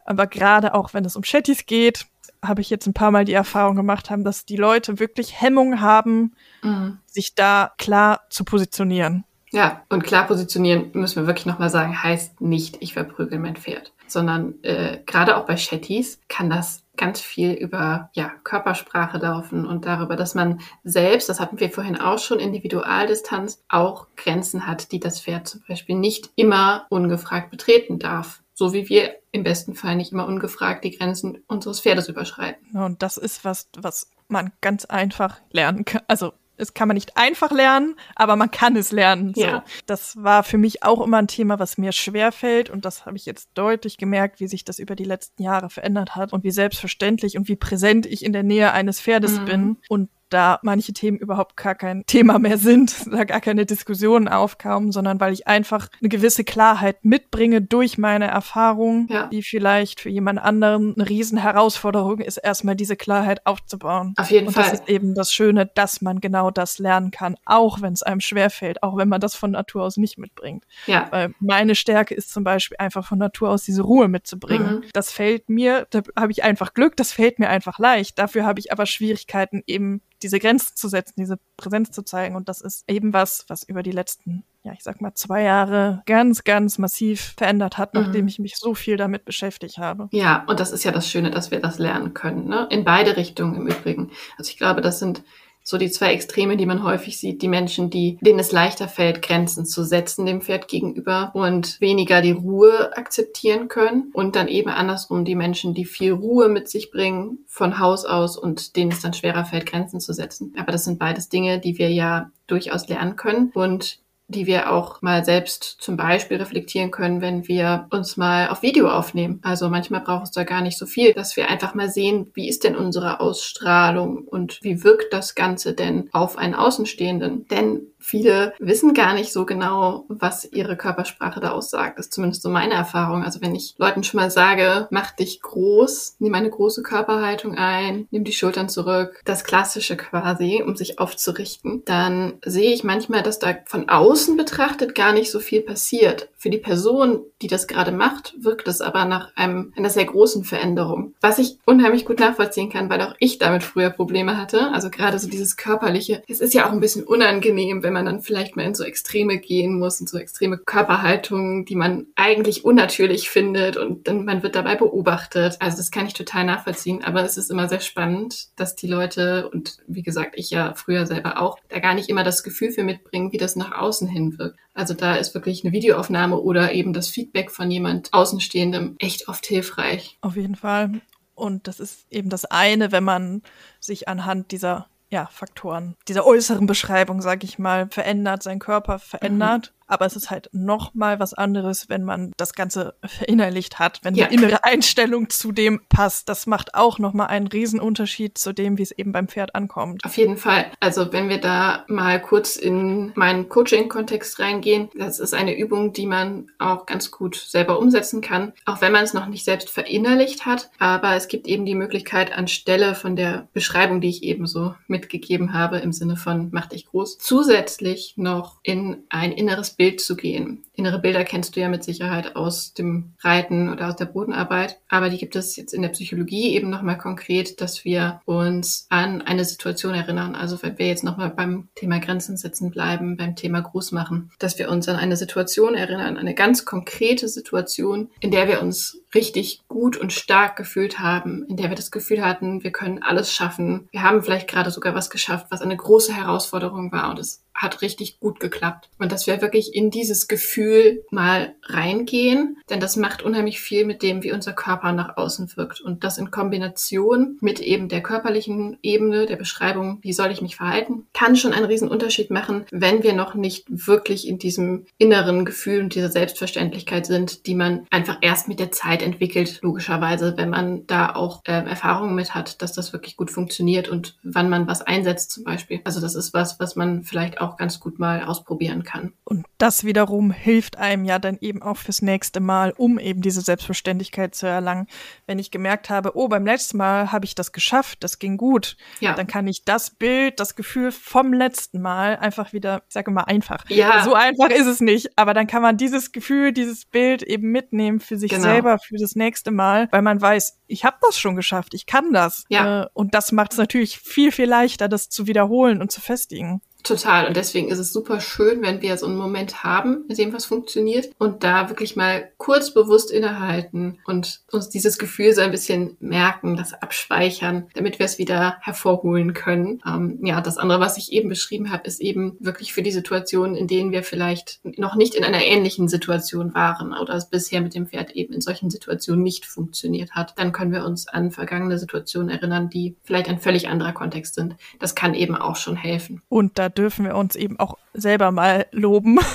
[0.03, 2.07] Aber gerade auch, wenn es um Chattys geht,
[2.43, 5.81] habe ich jetzt ein paar Mal die Erfahrung gemacht haben, dass die Leute wirklich Hemmung
[5.81, 6.33] haben,
[6.63, 6.99] mhm.
[7.05, 9.25] sich da klar zu positionieren.
[9.51, 13.93] Ja, und klar positionieren, müssen wir wirklich nochmal sagen, heißt nicht, ich verprügel mein Pferd,
[14.07, 19.85] sondern äh, gerade auch bei Chattys kann das ganz viel über ja, Körpersprache laufen und
[19.85, 24.99] darüber, dass man selbst, das hatten wir vorhin auch schon, Individualdistanz auch Grenzen hat, die
[24.99, 28.41] das Pferd zum Beispiel nicht immer ungefragt betreten darf.
[28.53, 32.75] So wie wir im besten Fall nicht immer ungefragt die Grenzen unseres Pferdes überschreiten.
[32.75, 36.01] Und das ist was, was man ganz einfach lernen kann.
[36.07, 39.33] Also es kann man nicht einfach lernen, aber man kann es lernen.
[39.35, 39.41] So.
[39.41, 39.63] Ja.
[39.85, 43.15] Das war für mich auch immer ein Thema, was mir schwer fällt und das habe
[43.15, 46.51] ich jetzt deutlich gemerkt, wie sich das über die letzten Jahre verändert hat und wie
[46.51, 49.45] selbstverständlich und wie präsent ich in der Nähe eines Pferdes mhm.
[49.45, 54.27] bin und da manche Themen überhaupt gar kein Thema mehr sind, da gar keine Diskussionen
[54.27, 59.27] aufkamen, sondern weil ich einfach eine gewisse Klarheit mitbringe durch meine Erfahrung, ja.
[59.27, 64.13] die vielleicht für jemand anderen eine Riesenherausforderung ist, erstmal diese Klarheit aufzubauen.
[64.17, 64.63] Auf jeden Und Fall.
[64.63, 68.19] das ist eben das Schöne, dass man genau das lernen kann, auch wenn es einem
[68.19, 70.65] schwerfällt, auch wenn man das von Natur aus nicht mitbringt.
[70.85, 71.07] Ja.
[71.11, 74.77] Weil meine Stärke ist zum Beispiel einfach von Natur aus diese Ruhe mitzubringen.
[74.77, 74.83] Mhm.
[74.93, 78.19] Das fällt mir, da habe ich einfach Glück, das fällt mir einfach leicht.
[78.19, 82.35] Dafür habe ich aber Schwierigkeiten eben diese Grenzen zu setzen, diese Präsenz zu zeigen.
[82.35, 86.01] Und das ist eben was, was über die letzten, ja, ich sag mal, zwei Jahre
[86.05, 88.01] ganz, ganz massiv verändert hat, mhm.
[88.01, 90.09] nachdem ich mich so viel damit beschäftigt habe.
[90.11, 92.67] Ja, und das ist ja das Schöne, dass wir das lernen können, ne?
[92.69, 94.11] In beide Richtungen im Übrigen.
[94.37, 95.23] Also ich glaube, das sind
[95.67, 99.21] so die zwei Extreme, die man häufig sieht, die Menschen, die, denen es leichter fällt,
[99.21, 104.69] Grenzen zu setzen dem Pferd gegenüber und weniger die Ruhe akzeptieren können und dann eben
[104.69, 109.01] andersrum die Menschen, die viel Ruhe mit sich bringen von Haus aus und denen es
[109.01, 110.53] dann schwerer fällt, Grenzen zu setzen.
[110.57, 113.99] Aber das sind beides Dinge, die wir ja durchaus lernen können und
[114.29, 118.89] die wir auch mal selbst zum Beispiel reflektieren können, wenn wir uns mal auf Video
[118.89, 119.39] aufnehmen.
[119.41, 122.49] Also manchmal braucht es da gar nicht so viel, dass wir einfach mal sehen, wie
[122.49, 127.47] ist denn unsere Ausstrahlung und wie wirkt das Ganze denn auf einen Außenstehenden.
[127.47, 131.99] Denn viele wissen gar nicht so genau, was ihre Körpersprache da aussagt.
[131.99, 133.23] Das ist zumindest so meine Erfahrung.
[133.23, 138.07] Also wenn ich Leuten schon mal sage, mach dich groß, nimm eine große Körperhaltung ein,
[138.09, 143.39] nimm die Schultern zurück, das Klassische quasi, um sich aufzurichten, dann sehe ich manchmal, dass
[143.39, 146.29] da von außen betrachtet gar nicht so viel passiert.
[146.37, 150.45] Für die Person, die das gerade macht, wirkt es aber nach einem, einer sehr großen
[150.45, 151.13] Veränderung.
[151.19, 154.71] Was ich unheimlich gut nachvollziehen kann, weil auch ich damit früher Probleme hatte.
[154.71, 156.23] Also gerade so dieses körperliche.
[156.29, 159.37] Es ist ja auch ein bisschen unangenehm, wenn man dann vielleicht mal in so Extreme
[159.37, 164.55] gehen muss, in so extreme Körperhaltungen, die man eigentlich unnatürlich findet und dann man wird
[164.55, 165.57] dabei beobachtet.
[165.59, 169.49] Also das kann ich total nachvollziehen, aber es ist immer sehr spannend, dass die Leute
[169.49, 172.83] und wie gesagt, ich ja früher selber auch, da gar nicht immer das Gefühl für
[172.83, 174.57] mitbringen, wie das nach außen hin wirkt.
[174.73, 179.45] Also da ist wirklich eine Videoaufnahme oder eben das Feedback von jemand Außenstehendem echt oft
[179.45, 180.17] hilfreich.
[180.21, 181.01] Auf jeden Fall.
[181.33, 183.43] Und das ist eben das eine, wenn man
[183.79, 189.73] sich anhand dieser ja, Faktoren dieser äußeren Beschreibung, sage ich mal, verändert, sein Körper verändert.
[189.87, 194.15] Aber es ist halt noch mal was anderes, wenn man das Ganze verinnerlicht hat, wenn
[194.15, 194.27] Ja.
[194.27, 196.29] die innere Einstellung zu dem passt.
[196.29, 200.03] Das macht auch noch mal einen Riesenunterschied zu dem, wie es eben beim Pferd ankommt.
[200.05, 200.65] Auf jeden Fall.
[200.79, 206.05] Also wenn wir da mal kurz in meinen Coaching-Kontext reingehen, das ist eine Übung, die
[206.05, 210.45] man auch ganz gut selber umsetzen kann, auch wenn man es noch nicht selbst verinnerlicht
[210.45, 210.69] hat.
[210.79, 215.53] Aber es gibt eben die Möglichkeit, anstelle von der Beschreibung, die ich eben so mitgegeben
[215.53, 220.63] habe, im Sinne von mach dich groß, zusätzlich noch in ein inneres Bild zu gehen.
[220.73, 225.09] Innere Bilder kennst du ja mit Sicherheit aus dem Reiten oder aus der Bodenarbeit, aber
[225.09, 229.45] die gibt es jetzt in der Psychologie eben nochmal konkret, dass wir uns an eine
[229.45, 230.35] Situation erinnern.
[230.35, 234.59] Also wenn wir jetzt nochmal beim Thema Grenzen setzen bleiben, beim Thema Gruß machen, dass
[234.59, 239.61] wir uns an eine Situation erinnern, eine ganz konkrete Situation, in der wir uns richtig
[239.67, 243.87] gut und stark gefühlt haben, in der wir das Gefühl hatten, wir können alles schaffen.
[243.91, 247.81] Wir haben vielleicht gerade sogar was geschafft, was eine große Herausforderung war und es hat
[247.81, 248.89] richtig gut geklappt.
[248.99, 254.01] Und dass wir wirklich in dieses Gefühl mal reingehen, denn das macht unheimlich viel mit
[254.03, 255.81] dem, wie unser Körper nach außen wirkt.
[255.81, 260.55] Und das in Kombination mit eben der körperlichen Ebene, der Beschreibung, wie soll ich mich
[260.55, 265.43] verhalten, kann schon einen riesen Unterschied machen, wenn wir noch nicht wirklich in diesem inneren
[265.43, 270.49] Gefühl und dieser Selbstverständlichkeit sind, die man einfach erst mit der Zeit entwickelt, logischerweise, wenn
[270.49, 274.67] man da auch äh, Erfahrungen mit hat, dass das wirklich gut funktioniert und wann man
[274.67, 275.81] was einsetzt zum Beispiel.
[275.83, 279.13] Also das ist was, was man vielleicht auch ganz gut mal ausprobieren kann.
[279.23, 283.39] Und das wiederum hilft einem ja dann eben auch fürs nächste Mal, um eben diese
[283.41, 284.87] Selbstverständlichkeit zu erlangen.
[285.25, 288.75] Wenn ich gemerkt habe, oh, beim letzten Mal habe ich das geschafft, das ging gut,
[288.99, 289.13] Ja.
[289.13, 293.23] dann kann ich das Bild, das Gefühl vom letzten Mal einfach wieder, ich sage mal
[293.23, 293.63] einfach.
[293.69, 294.03] Ja.
[294.03, 297.99] So einfach ist es nicht, aber dann kann man dieses Gefühl, dieses Bild eben mitnehmen
[297.99, 298.43] für sich Genau.
[298.43, 302.11] selber, für das nächste Mal, weil man weiß, ich habe das schon geschafft, ich kann
[302.11, 302.43] das.
[302.49, 302.83] Ja.
[302.83, 306.61] Äh, Und das macht es natürlich viel, viel leichter, das zu wiederholen und zu festigen.
[306.87, 307.27] Total.
[307.27, 310.45] Und deswegen ist es super schön, wenn wir so einen Moment haben, mit dem was
[310.45, 315.97] funktioniert und da wirklich mal kurz bewusst innehalten und uns dieses Gefühl so ein bisschen
[315.99, 319.81] merken, das abspeichern, damit wir es wieder hervorholen können.
[319.85, 323.57] Ähm, ja, das andere, was ich eben beschrieben habe, ist eben wirklich für die Situationen,
[323.57, 327.75] in denen wir vielleicht noch nicht in einer ähnlichen Situation waren oder es bisher mit
[327.75, 330.35] dem Pferd eben in solchen Situationen nicht funktioniert hat.
[330.37, 334.55] Dann können wir uns an vergangene Situationen erinnern, die vielleicht ein völlig anderer Kontext sind.
[334.79, 336.21] Das kann eben auch schon helfen.
[336.29, 339.19] Und da dürfen wir uns eben auch selber mal loben.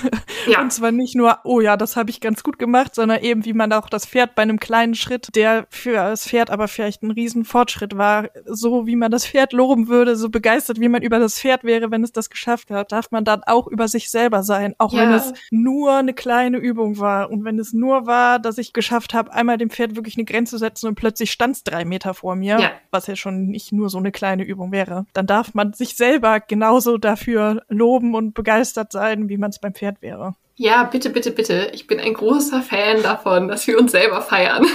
[0.48, 0.61] Ja.
[0.61, 3.52] Und zwar nicht nur, oh ja, das habe ich ganz gut gemacht, sondern eben, wie
[3.52, 7.12] man auch das Pferd bei einem kleinen Schritt, der für das Pferd aber vielleicht ein
[7.12, 11.20] riesen Fortschritt war, so wie man das Pferd loben würde, so begeistert, wie man über
[11.20, 14.42] das Pferd wäre, wenn es das geschafft hat, darf man dann auch über sich selber
[14.42, 15.16] sein, auch wenn Ja.
[15.16, 19.33] es nur eine kleine Übung war und wenn es nur war, dass ich geschafft habe,
[19.33, 22.35] einmal dem Pferd wirklich eine Grenze zu setzen und plötzlich stand es drei Meter vor
[22.35, 22.70] mir, Ja.
[22.90, 26.40] was ja schon nicht nur so eine kleine Übung wäre, dann darf man sich selber
[26.40, 27.31] genauso dafür
[27.68, 30.34] loben und begeistert sein, wie man es beim Pferd wäre.
[30.56, 31.70] Ja, bitte, bitte, bitte.
[31.72, 34.66] Ich bin ein großer Fan davon, dass wir uns selber feiern.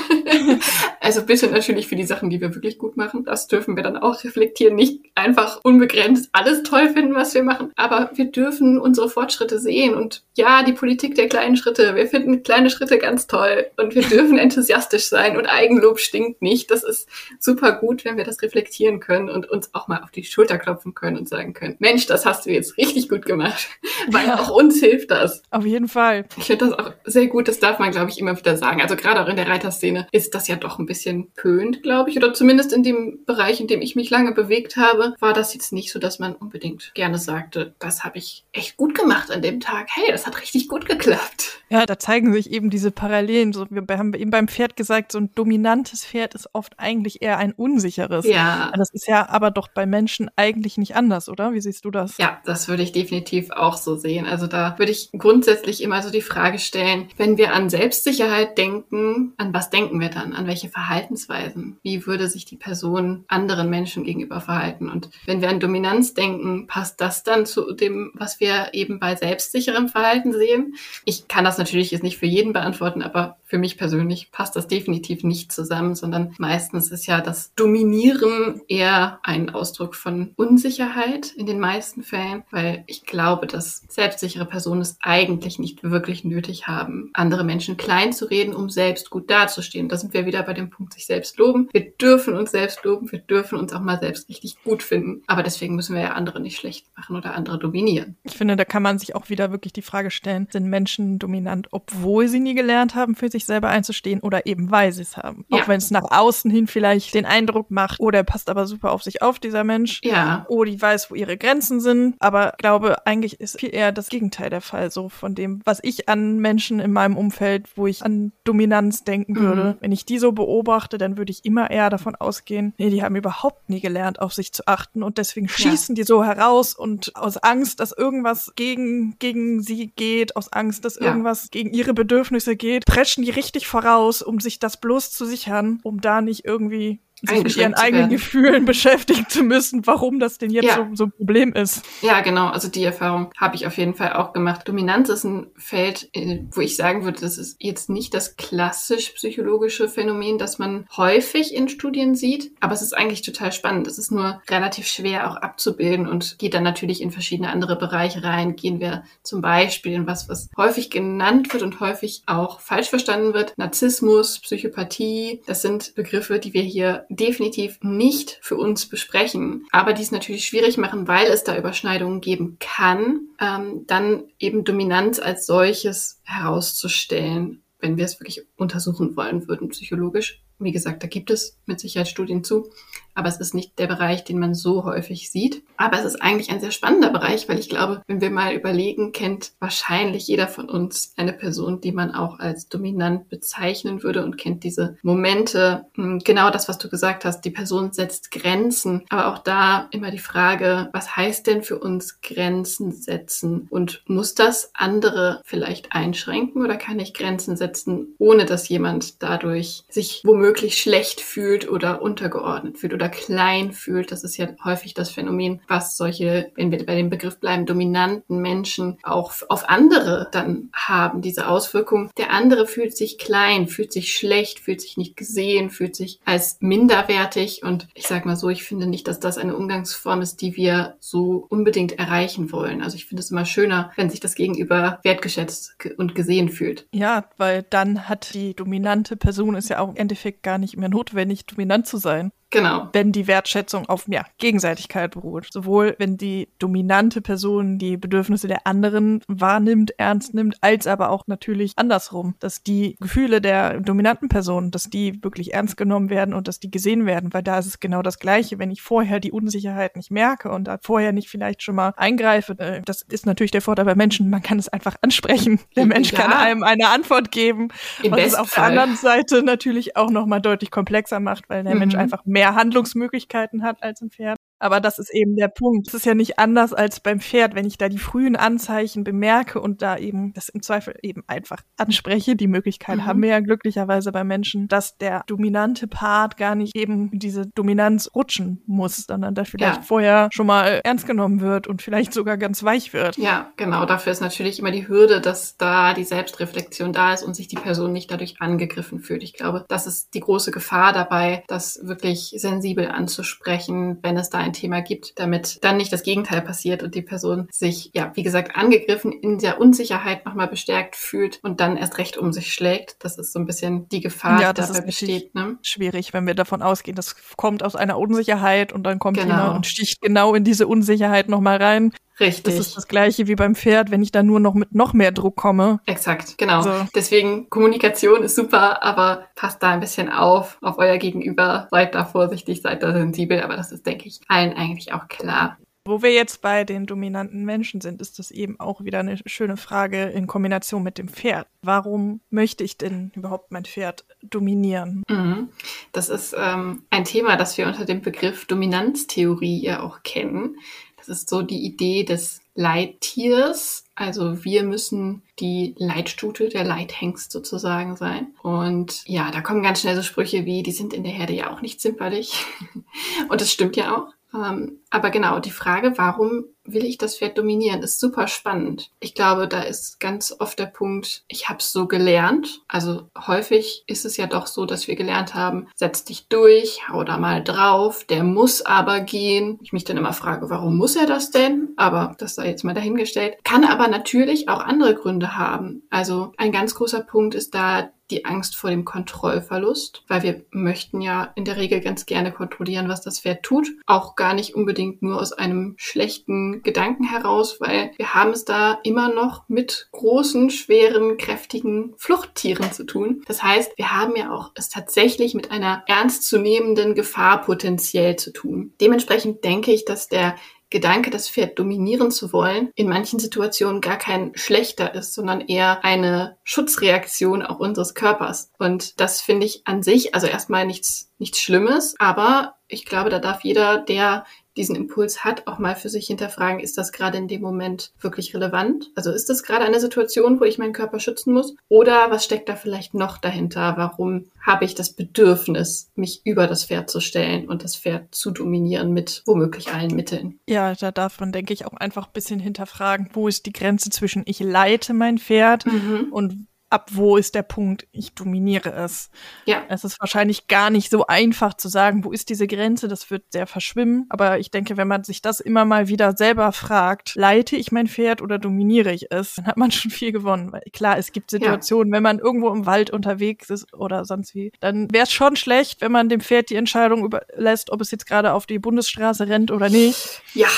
[1.02, 3.24] also bitte natürlich für die Sachen, die wir wirklich gut machen.
[3.26, 4.76] Das dürfen wir dann auch reflektieren.
[4.76, 7.72] Nicht einfach unbegrenzt alles toll finden, was wir machen.
[7.76, 9.94] Aber wir dürfen unsere Fortschritte sehen.
[9.94, 11.94] Und ja, die Politik der kleinen Schritte.
[11.96, 13.68] Wir finden kleine Schritte ganz toll.
[13.78, 15.38] Und wir dürfen enthusiastisch sein.
[15.38, 16.72] Und Eigenlob stinkt nicht.
[16.72, 17.08] Das ist
[17.40, 20.96] super gut, wenn wir das reflektieren können und uns auch mal auf die Schulter klopfen
[20.96, 23.68] können und sagen können, Mensch, das hast du jetzt richtig gut gemacht.
[24.10, 25.44] Weil auch uns hilft das.
[25.52, 26.26] Auf jeden Fall.
[26.38, 28.82] Ich finde das auch sehr gut, das darf man, glaube ich, immer wieder sagen.
[28.82, 32.18] Also gerade auch in der Reiterszene ist das ja doch ein bisschen pönt, glaube ich.
[32.18, 35.74] Oder zumindest in dem Bereich, in dem ich mich lange bewegt habe, war das jetzt
[35.74, 39.60] nicht so, dass man unbedingt gerne sagte, das habe ich echt gut gemacht an dem
[39.60, 39.88] Tag.
[39.90, 41.62] Hey, das hat richtig gut geklappt.
[41.70, 43.52] Ja, da zeigen sich eben diese Parallelen.
[43.54, 47.38] So, wir haben eben beim Pferd gesagt, so ein dominantes Pferd ist oft eigentlich eher
[47.38, 48.26] ein unsicheres.
[48.26, 48.72] Ja.
[48.76, 51.54] Das ist ja aber doch bei Menschen eigentlich nicht anders, oder?
[51.54, 52.18] Wie siehst du das?
[52.18, 54.26] Ja, das würde ich definitiv auch so sehen.
[54.26, 59.34] Also da würde ich grundsätzlich immer so die Frage stellen, wenn wir an Selbstsicherheit denken,
[59.38, 60.34] an was denken wir dann?
[60.34, 61.78] An welche Verhaltensweisen?
[61.84, 64.90] Wie würde sich die Person anderen Menschen gegenüber verhalten?
[64.90, 69.16] Und wenn wir an Dominanz denken, passt das dann zu dem, was wir eben bei
[69.16, 70.76] selbstsicherem Verhalten sehen?
[71.06, 74.68] Ich kann das natürlich jetzt nicht für jeden beantworten, aber für mich persönlich passt das
[74.68, 81.46] definitiv nicht zusammen, sondern meistens ist ja das Dominieren eher ein Ausdruck von Unsicherheit in
[81.46, 87.10] den meisten Fällen, weil ich glaube, dass selbstsichere Personen es eigentlich nicht wirklich nötig haben,
[87.14, 89.90] andere Menschen klein zu reden, um selbst gut dazustehen.
[89.90, 91.70] Da sind wir wieder bei dem Punkt, sich selbst loben.
[91.72, 95.24] Wir dürfen uns selbst loben, wir dürfen uns auch mal selbst richtig gut finden.
[95.28, 98.18] Aber deswegen müssen wir ja andere nicht schlecht machen oder andere dominieren.
[98.24, 101.68] Ich finde, da kann man sich auch wieder wirklich die Frage stellen, sind Menschen dominant,
[101.72, 105.46] obwohl sie nie gelernt haben, für sich selber einzustehen oder eben weil sie es haben?
[105.50, 105.62] Ja.
[105.62, 108.92] Auch wenn es nach außen hin vielleicht den Eindruck macht, oh, der passt aber super
[108.92, 110.02] auf sich auf, dieser Mensch.
[110.04, 110.46] Ja.
[110.50, 112.16] Oh, die weiß, wo ihre Grenzen sind.
[112.20, 115.80] Aber ich glaube, eigentlich ist viel eher das Gegenteil der Fall, so von dem, was
[115.84, 119.40] ich an Menschen in meinem Umfeld, wo ich an Dominanz denken mhm.
[119.40, 119.78] würde.
[119.80, 123.16] Wenn ich die so beobachte, dann würde ich immer eher davon ausgehen, nee, die haben
[123.16, 126.02] überhaupt nie gelernt, auf sich zu achten und deswegen schießen ja.
[126.02, 131.00] die so heraus und aus Angst, dass irgendwas gegen, gegen sie geht, aus Angst, dass
[131.00, 131.08] ja.
[131.08, 135.80] irgendwas gegen ihre Bedürfnisse geht, preschen die richtig voraus, um sich das bloß zu sichern,
[135.84, 140.52] um da nicht irgendwie sich mit ihren eigenen Gefühlen beschäftigen zu müssen, warum das denn
[140.52, 140.76] jetzt ja.
[140.76, 141.84] so, so ein Problem ist.
[142.02, 142.48] Ja, genau.
[142.48, 144.68] Also die Erfahrung habe ich auf jeden Fall auch gemacht.
[144.68, 149.12] Dominanz ist ein Feld, äh, wo ich sagen würde, das ist jetzt nicht das klassisch
[149.12, 153.88] psychologische Phänomen, das man häufig in Studien sieht, aber es ist eigentlich total spannend.
[153.88, 158.24] Es ist nur relativ schwer auch abzubilden und geht dann natürlich in verschiedene andere Bereiche
[158.24, 158.56] rein.
[158.56, 163.34] Gehen wir zum Beispiel in was, was häufig genannt wird und häufig auch falsch verstanden
[163.34, 163.58] wird.
[163.58, 170.02] Narzissmus, Psychopathie, das sind Begriffe, die wir hier definitiv nicht für uns besprechen, aber die
[170.02, 175.46] es natürlich schwierig machen, weil es da Überschneidungen geben kann, ähm, dann eben Dominanz als
[175.46, 180.42] solches herauszustellen, wenn wir es wirklich untersuchen wollen würden, psychologisch.
[180.60, 182.72] Wie gesagt, da gibt es mit Sicherheit Studien zu
[183.18, 185.64] aber es ist nicht der Bereich, den man so häufig sieht.
[185.76, 189.12] Aber es ist eigentlich ein sehr spannender Bereich, weil ich glaube, wenn wir mal überlegen,
[189.12, 194.38] kennt wahrscheinlich jeder von uns eine Person, die man auch als dominant bezeichnen würde und
[194.38, 195.88] kennt diese Momente.
[195.96, 199.04] Hm, genau das, was du gesagt hast, die Person setzt Grenzen.
[199.10, 203.66] Aber auch da immer die Frage, was heißt denn für uns Grenzen setzen?
[203.72, 209.86] Und muss das andere vielleicht einschränken oder kann ich Grenzen setzen, ohne dass jemand dadurch
[209.90, 214.12] sich womöglich schlecht fühlt oder untergeordnet fühlt oder oder klein fühlt.
[214.12, 218.42] Das ist ja häufig das Phänomen, was solche, wenn wir bei dem Begriff bleiben, dominanten
[218.42, 222.10] Menschen auch auf andere dann haben, diese Auswirkung.
[222.18, 226.58] Der andere fühlt sich klein, fühlt sich schlecht, fühlt sich nicht gesehen, fühlt sich als
[226.60, 227.64] minderwertig.
[227.64, 230.96] Und ich sage mal so, ich finde nicht, dass das eine Umgangsform ist, die wir
[231.00, 232.82] so unbedingt erreichen wollen.
[232.82, 236.88] Also ich finde es immer schöner, wenn sich das Gegenüber wertgeschätzt und gesehen fühlt.
[236.94, 240.90] Ja, weil dann hat die dominante Person ist ja auch im Endeffekt gar nicht mehr
[240.90, 242.32] notwendig, dominant zu sein.
[242.50, 242.88] Genau.
[242.94, 245.48] Wenn die Wertschätzung auf ja, Gegenseitigkeit beruht.
[245.52, 251.28] Sowohl wenn die dominante Person die Bedürfnisse der anderen wahrnimmt, ernst nimmt, als aber auch
[251.28, 256.48] natürlich andersrum, dass die Gefühle der dominanten Person, dass die wirklich ernst genommen werden und
[256.48, 258.60] dass die gesehen werden, weil da ist es genau das Gleiche.
[258.60, 262.58] Wenn ich vorher die Unsicherheit nicht merke und da vorher nicht vielleicht schon mal eingreife,
[262.60, 265.60] äh, das ist natürlich der Vorteil bei Menschen, man kann es einfach ansprechen.
[265.76, 266.20] Der Mensch ja.
[266.20, 267.70] kann einem eine Antwort geben,
[268.02, 271.74] Im was es auf der anderen Seite natürlich auch nochmal deutlich komplexer macht, weil der
[271.74, 271.80] mhm.
[271.80, 274.37] Mensch einfach mehr Handlungsmöglichkeiten hat als ein Pferd.
[274.60, 275.88] Aber das ist eben der Punkt.
[275.88, 279.62] Es ist ja nicht anders als beim Pferd, wenn ich da die frühen Anzeichen bemerke
[279.62, 282.36] und da eben das im Zweifel eben einfach anspreche.
[282.36, 283.06] Die Möglichkeit mhm.
[283.06, 288.10] haben wir ja glücklicherweise bei Menschen, dass der dominante Part gar nicht eben diese Dominanz
[288.16, 289.84] rutschen muss, sondern da vielleicht ja.
[289.84, 293.18] vorher schon mal ernst genommen wird und vielleicht sogar ganz weich wird.
[293.18, 293.86] Ja, genau.
[293.86, 297.56] Dafür ist natürlich immer die Hürde, dass da die Selbstreflexion da ist und sich die
[297.56, 299.24] Person nicht dadurch angegriffen fühlt.
[299.24, 304.47] Ich glaube, das ist die große Gefahr dabei, das wirklich sensibel anzusprechen, wenn es da
[304.48, 308.24] ein Thema gibt, damit dann nicht das Gegenteil passiert und die Person sich, ja, wie
[308.24, 312.98] gesagt, angegriffen in der Unsicherheit nochmal bestärkt fühlt und dann erst recht um sich schlägt.
[313.00, 315.36] Das ist so ein bisschen die Gefahr, ja, die dabei besteht.
[315.36, 315.58] Ne?
[315.62, 319.36] Schwierig, wenn wir davon ausgehen, das kommt aus einer Unsicherheit und dann kommt genau.
[319.36, 321.94] jemand und sticht genau in diese Unsicherheit nochmal rein.
[322.20, 322.56] Richtig.
[322.56, 325.12] Das ist das gleiche wie beim Pferd, wenn ich da nur noch mit noch mehr
[325.12, 325.80] Druck komme.
[325.86, 326.62] Exakt, genau.
[326.62, 326.74] So.
[326.96, 331.68] Deswegen Kommunikation ist super, aber passt da ein bisschen auf, auf euer Gegenüber.
[331.72, 335.58] Seid da vorsichtig, seid da sensibel, aber das ist, denke ich, allen eigentlich auch klar.
[335.88, 339.56] Wo wir jetzt bei den dominanten Menschen sind, ist das eben auch wieder eine schöne
[339.56, 341.48] Frage in Kombination mit dem Pferd.
[341.62, 345.04] Warum möchte ich denn überhaupt mein Pferd dominieren?
[345.08, 345.48] Mhm.
[345.94, 350.58] Das ist ähm, ein Thema, das wir unter dem Begriff Dominanztheorie ja auch kennen.
[351.08, 353.86] Das ist so die Idee des Leittiers.
[353.96, 358.34] Also wir müssen die Leitstute, der Leithengst sozusagen sein.
[358.42, 361.52] Und ja, da kommen ganz schnell so Sprüche wie, die sind in der Herde ja
[361.52, 362.46] auch nicht zimperlich.
[363.30, 364.14] Und das stimmt ja auch.
[364.34, 368.92] Ähm, aber genau, die Frage, warum will ich das Pferd dominieren, ist super spannend.
[369.00, 372.62] Ich glaube, da ist ganz oft der Punkt, ich habe es so gelernt.
[372.68, 377.04] Also häufig ist es ja doch so, dass wir gelernt haben, setz dich durch, hau
[377.04, 379.60] da mal drauf, der muss aber gehen.
[379.62, 381.70] Ich mich dann immer frage, warum muss er das denn?
[381.78, 383.38] Aber das sei jetzt mal dahingestellt.
[383.44, 385.84] Kann aber natürlich auch andere Gründe haben.
[385.90, 391.02] Also ein ganz großer Punkt ist da die Angst vor dem Kontrollverlust, weil wir möchten
[391.02, 393.68] ja in der Regel ganz gerne kontrollieren, was das Pferd tut.
[393.86, 398.80] Auch gar nicht unbedingt nur aus einem schlechten Gedanken heraus, weil wir haben es da
[398.84, 403.24] immer noch mit großen, schweren, kräftigen Fluchttieren zu tun.
[403.28, 408.74] Das heißt, wir haben ja auch es tatsächlich mit einer ernstzunehmenden Gefahr potenziell zu tun.
[408.82, 410.36] Dementsprechend denke ich, dass der
[410.70, 415.84] Gedanke, das Pferd dominieren zu wollen, in manchen Situationen gar kein schlechter ist, sondern eher
[415.86, 418.52] eine Schutzreaktion auch unseres Körpers.
[418.60, 423.20] Und das finde ich an sich, also erstmal nichts, nichts Schlimmes, aber ich glaube, da
[423.20, 424.26] darf jeder, der
[424.58, 428.34] diesen Impuls hat, auch mal für sich hinterfragen, ist das gerade in dem Moment wirklich
[428.36, 428.92] relevant?
[428.96, 431.56] Also ist das gerade eine Situation, wo ich meinen Körper schützen muss?
[431.70, 433.76] Oder was steckt da vielleicht noch dahinter?
[433.78, 438.32] Warum habe ich das Bedürfnis, mich über das Pferd zu stellen und das Pferd zu
[438.32, 440.40] dominieren mit womöglich allen Mitteln?
[440.48, 443.90] Ja, da darf man, denke ich, auch einfach ein bisschen hinterfragen, wo ist die Grenze
[443.90, 446.08] zwischen ich leite mein Pferd mhm.
[446.12, 449.10] und ab wo ist der Punkt, ich dominiere es.
[449.46, 449.64] Ja.
[449.70, 453.24] Es ist wahrscheinlich gar nicht so einfach zu sagen, wo ist diese Grenze, das wird
[453.32, 454.06] sehr verschwimmen.
[454.10, 457.88] Aber ich denke, wenn man sich das immer mal wieder selber fragt, leite ich mein
[457.88, 460.52] Pferd oder dominiere ich es, dann hat man schon viel gewonnen.
[460.52, 461.98] Weil klar, es gibt Situationen, ja.
[461.98, 465.82] wenn man irgendwo im Wald unterwegs ist oder sonst wie, dann wäre es schon schlecht,
[465.82, 469.52] wenn man dem Pferd die Entscheidung überlässt, ob es jetzt gerade auf die Bundesstraße rennt
[469.52, 470.22] oder nicht.
[470.34, 470.50] Ja.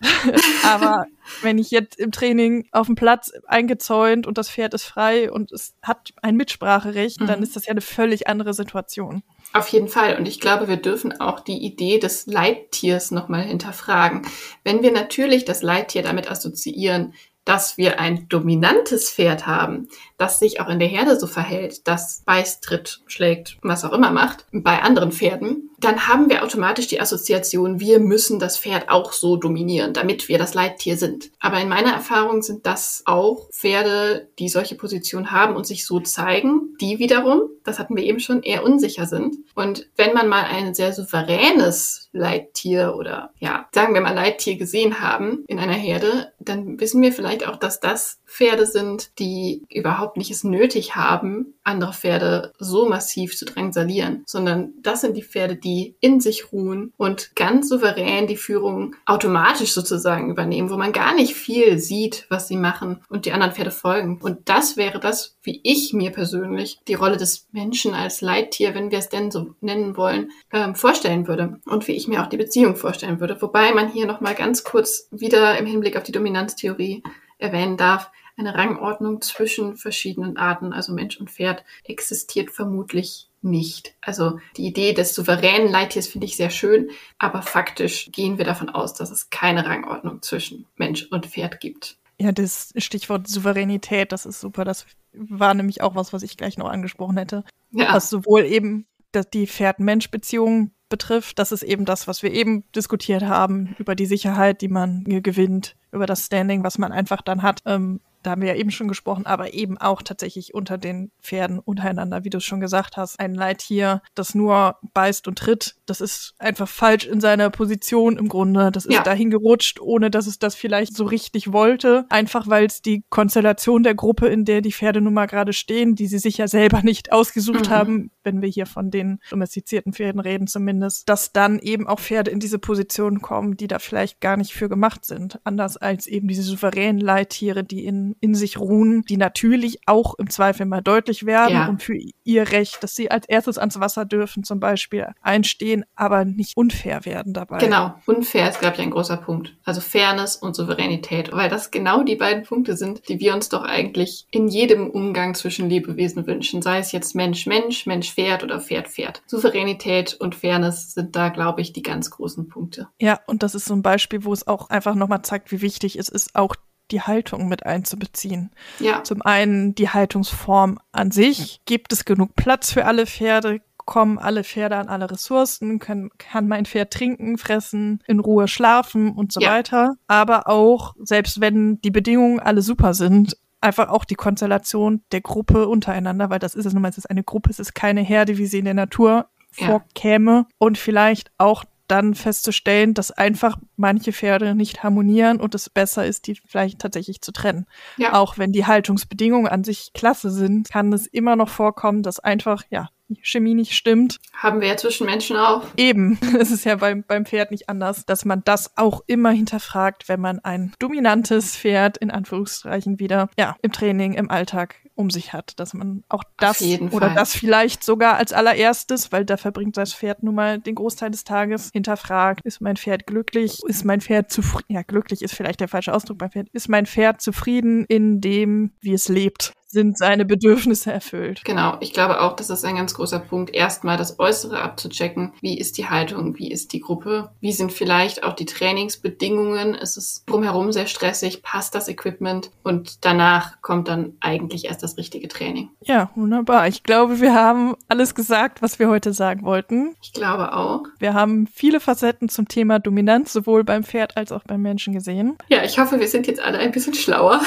[0.64, 1.06] Aber
[1.42, 5.52] wenn ich jetzt im Training auf dem Platz eingezäunt und das Pferd ist frei und
[5.52, 7.26] es hat ein Mitspracherecht, mhm.
[7.26, 9.22] dann ist das ja eine völlig andere Situation.
[9.52, 10.16] Auf jeden Fall.
[10.16, 14.22] Und ich glaube, wir dürfen auch die Idee des Leittiers nochmal hinterfragen.
[14.64, 17.14] Wenn wir natürlich das Leittier damit assoziieren,
[17.44, 22.22] dass wir ein dominantes Pferd haben, das sich auch in der Herde so verhält, das
[22.24, 27.00] beißt, tritt, schlägt, was auch immer macht, bei anderen Pferden, dann haben wir automatisch die
[27.00, 31.30] Assoziation, wir müssen das Pferd auch so dominieren, damit wir das Leittier sind.
[31.40, 36.00] Aber in meiner Erfahrung sind das auch Pferde, die solche Positionen haben und sich so
[36.00, 39.36] zeigen, die wiederum, das hatten wir eben schon, eher unsicher sind.
[39.54, 45.00] Und wenn man mal ein sehr souveränes Leittier oder ja, sagen wir mal Leittier gesehen
[45.00, 50.16] haben in einer Herde, dann wissen wir vielleicht auch, dass das Pferde sind, die überhaupt
[50.16, 55.56] nicht es nötig haben, andere Pferde so massiv zu drangsalieren, sondern das sind die Pferde,
[55.56, 61.14] die in sich ruhen und ganz souverän die Führung automatisch sozusagen übernehmen, wo man gar
[61.14, 64.18] nicht viel sieht, was sie machen und die anderen Pferde folgen.
[64.22, 68.90] Und das wäre das, wie ich mir persönlich die Rolle des Menschen als Leittier, wenn
[68.90, 72.36] wir es denn so nennen wollen, ähm, vorstellen würde und wie ich mir auch die
[72.36, 73.40] Beziehung vorstellen würde.
[73.40, 77.02] Wobei man hier nochmal ganz kurz wieder im Hinblick auf die Dominanztheorie
[77.38, 83.94] erwähnen darf, eine Rangordnung zwischen verschiedenen Arten, also Mensch und Pferd, existiert vermutlich nicht.
[84.00, 88.70] Also die Idee des souveränen Leittiers finde ich sehr schön, aber faktisch gehen wir davon
[88.70, 91.96] aus, dass es keine Rangordnung zwischen Mensch und Pferd gibt.
[92.18, 94.64] Ja, das Stichwort Souveränität, das ist super.
[94.64, 97.44] Das war nämlich auch was, was ich gleich noch angesprochen hätte.
[97.72, 97.92] Ja.
[97.92, 98.86] Was sowohl eben
[99.32, 104.60] die Pferd-Mensch-Beziehung betrifft, das ist eben das, was wir eben diskutiert haben, über die Sicherheit,
[104.60, 107.62] die man gewinnt, über das Standing, was man einfach dann hat.
[107.66, 111.58] Ähm, da haben wir ja eben schon gesprochen, aber eben auch tatsächlich unter den Pferden
[111.58, 113.20] untereinander, wie du es schon gesagt hast.
[113.20, 118.28] Ein Leittier, das nur beißt und tritt, das ist einfach falsch in seiner Position im
[118.28, 118.70] Grunde.
[118.72, 119.02] Das ist ja.
[119.02, 122.06] dahin gerutscht, ohne dass es das vielleicht so richtig wollte.
[122.08, 125.94] Einfach weil es die Konstellation der Gruppe, in der die Pferde nun mal gerade stehen,
[125.94, 127.70] die sie sich ja selber nicht ausgesucht mhm.
[127.70, 132.30] haben, wenn wir hier von den domestizierten Pferden reden zumindest, dass dann eben auch Pferde
[132.30, 135.40] in diese Position kommen, die da vielleicht gar nicht für gemacht sind.
[135.44, 140.30] Anders als eben diese souveränen Leittiere, die in, in sich ruhen, die natürlich auch im
[140.30, 141.68] Zweifel mal deutlich werden ja.
[141.68, 146.24] und für ihr Recht, dass sie als erstes ans Wasser dürfen zum Beispiel einstehen, aber
[146.24, 147.58] nicht unfair werden dabei.
[147.58, 149.56] Genau, unfair ist, glaube ich, ein großer Punkt.
[149.64, 153.64] Also Fairness und Souveränität, weil das genau die beiden Punkte sind, die wir uns doch
[153.64, 158.60] eigentlich in jedem Umgang zwischen Lebewesen wünschen, sei es jetzt Mensch, Mensch, Mensch, Pferd oder
[158.60, 159.22] Pferd, Pferd.
[159.26, 162.88] Souveränität und Fairness sind da, glaube ich, die ganz großen Punkte.
[163.00, 165.96] Ja, und das ist so ein Beispiel, wo es auch einfach nochmal zeigt, wie wichtig
[165.98, 166.56] es ist, auch
[166.94, 168.50] die Haltung mit einzubeziehen.
[168.78, 169.02] Ja.
[169.02, 171.60] Zum einen die Haltungsform an sich.
[171.66, 173.60] Gibt es genug Platz für alle Pferde?
[173.78, 175.80] Kommen alle Pferde an alle Ressourcen?
[175.80, 179.50] Können, kann mein Pferd trinken, fressen, in Ruhe schlafen und so ja.
[179.50, 179.96] weiter?
[180.06, 185.66] Aber auch, selbst wenn die Bedingungen alle super sind, einfach auch die Konstellation der Gruppe
[185.66, 188.38] untereinander, weil das ist es nun mal, es ist eine Gruppe, es ist keine Herde,
[188.38, 189.26] wie sie in der Natur
[189.56, 189.66] ja.
[189.66, 196.06] vorkäme und vielleicht auch dann festzustellen, dass einfach manche Pferde nicht harmonieren und es besser
[196.06, 197.66] ist, die vielleicht tatsächlich zu trennen.
[197.96, 198.14] Ja.
[198.14, 202.62] Auch wenn die Haltungsbedingungen an sich klasse sind, kann es immer noch vorkommen, dass einfach,
[202.70, 204.18] ja, die Chemie nicht stimmt.
[204.32, 205.64] Haben wir ja zwischen Menschen auch.
[205.76, 206.18] Eben.
[206.38, 210.20] Es ist ja beim, beim Pferd nicht anders, dass man das auch immer hinterfragt, wenn
[210.20, 215.58] man ein dominantes Pferd in Anführungszeichen wieder, ja, im Training, im Alltag um sich hat,
[215.58, 220.22] dass man auch das oder das vielleicht sogar als allererstes, weil da verbringt das Pferd
[220.22, 224.72] nun mal den Großteil des Tages, hinterfragt, ist mein Pferd glücklich, ist mein Pferd zufrieden,
[224.74, 228.72] ja, glücklich ist vielleicht der falsche Ausdruck beim Pferd, ist mein Pferd zufrieden in dem,
[228.80, 231.42] wie es lebt sind seine Bedürfnisse erfüllt.
[231.44, 235.32] Genau, ich glaube auch, das ist ein ganz großer Punkt, erstmal das Äußere abzuchecken.
[235.42, 239.96] Wie ist die Haltung, wie ist die Gruppe, wie sind vielleicht auch die Trainingsbedingungen, ist
[239.96, 245.28] es drumherum sehr stressig, passt das Equipment und danach kommt dann eigentlich erst das richtige
[245.28, 245.70] Training.
[245.82, 246.68] Ja, wunderbar.
[246.68, 249.96] Ich glaube, wir haben alles gesagt, was wir heute sagen wollten.
[250.00, 250.84] Ich glaube auch.
[250.98, 255.36] Wir haben viele Facetten zum Thema Dominanz, sowohl beim Pferd als auch beim Menschen gesehen.
[255.48, 257.40] Ja, ich hoffe, wir sind jetzt alle ein bisschen schlauer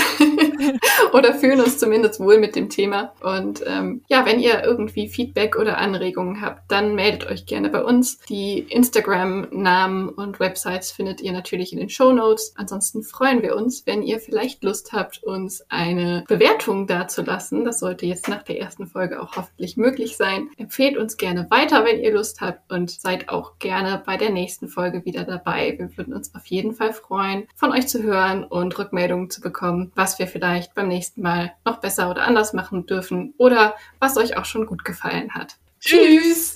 [1.14, 3.14] oder fühlen uns zumindest wohl mit dem Thema.
[3.22, 7.84] Und ähm, ja, wenn ihr irgendwie Feedback oder Anregungen habt, dann meldet euch gerne bei
[7.84, 8.20] uns.
[8.30, 12.54] Die Instagram-Namen und Websites findet ihr natürlich in den Show Notes.
[12.56, 17.66] Ansonsten freuen wir uns, wenn ihr vielleicht Lust habt, uns eine Bewertung dazulassen.
[17.66, 20.50] Das sollte jetzt nach der ersten Folge auch hoffentlich möglich sein.
[20.58, 24.68] Empfehlt uns gerne weiter, wenn ihr Lust habt und seid auch gerne bei der nächsten
[24.68, 25.76] Folge wieder dabei.
[25.78, 29.92] Wir würden uns auf jeden Fall freuen, von euch zu hören und Rückmeldungen zu bekommen,
[29.96, 31.78] was wir vielleicht beim nächsten Mal noch
[32.08, 35.56] besser oder anders machen dürfen oder was euch auch schon gut gefallen hat.
[35.80, 36.56] Tschüss!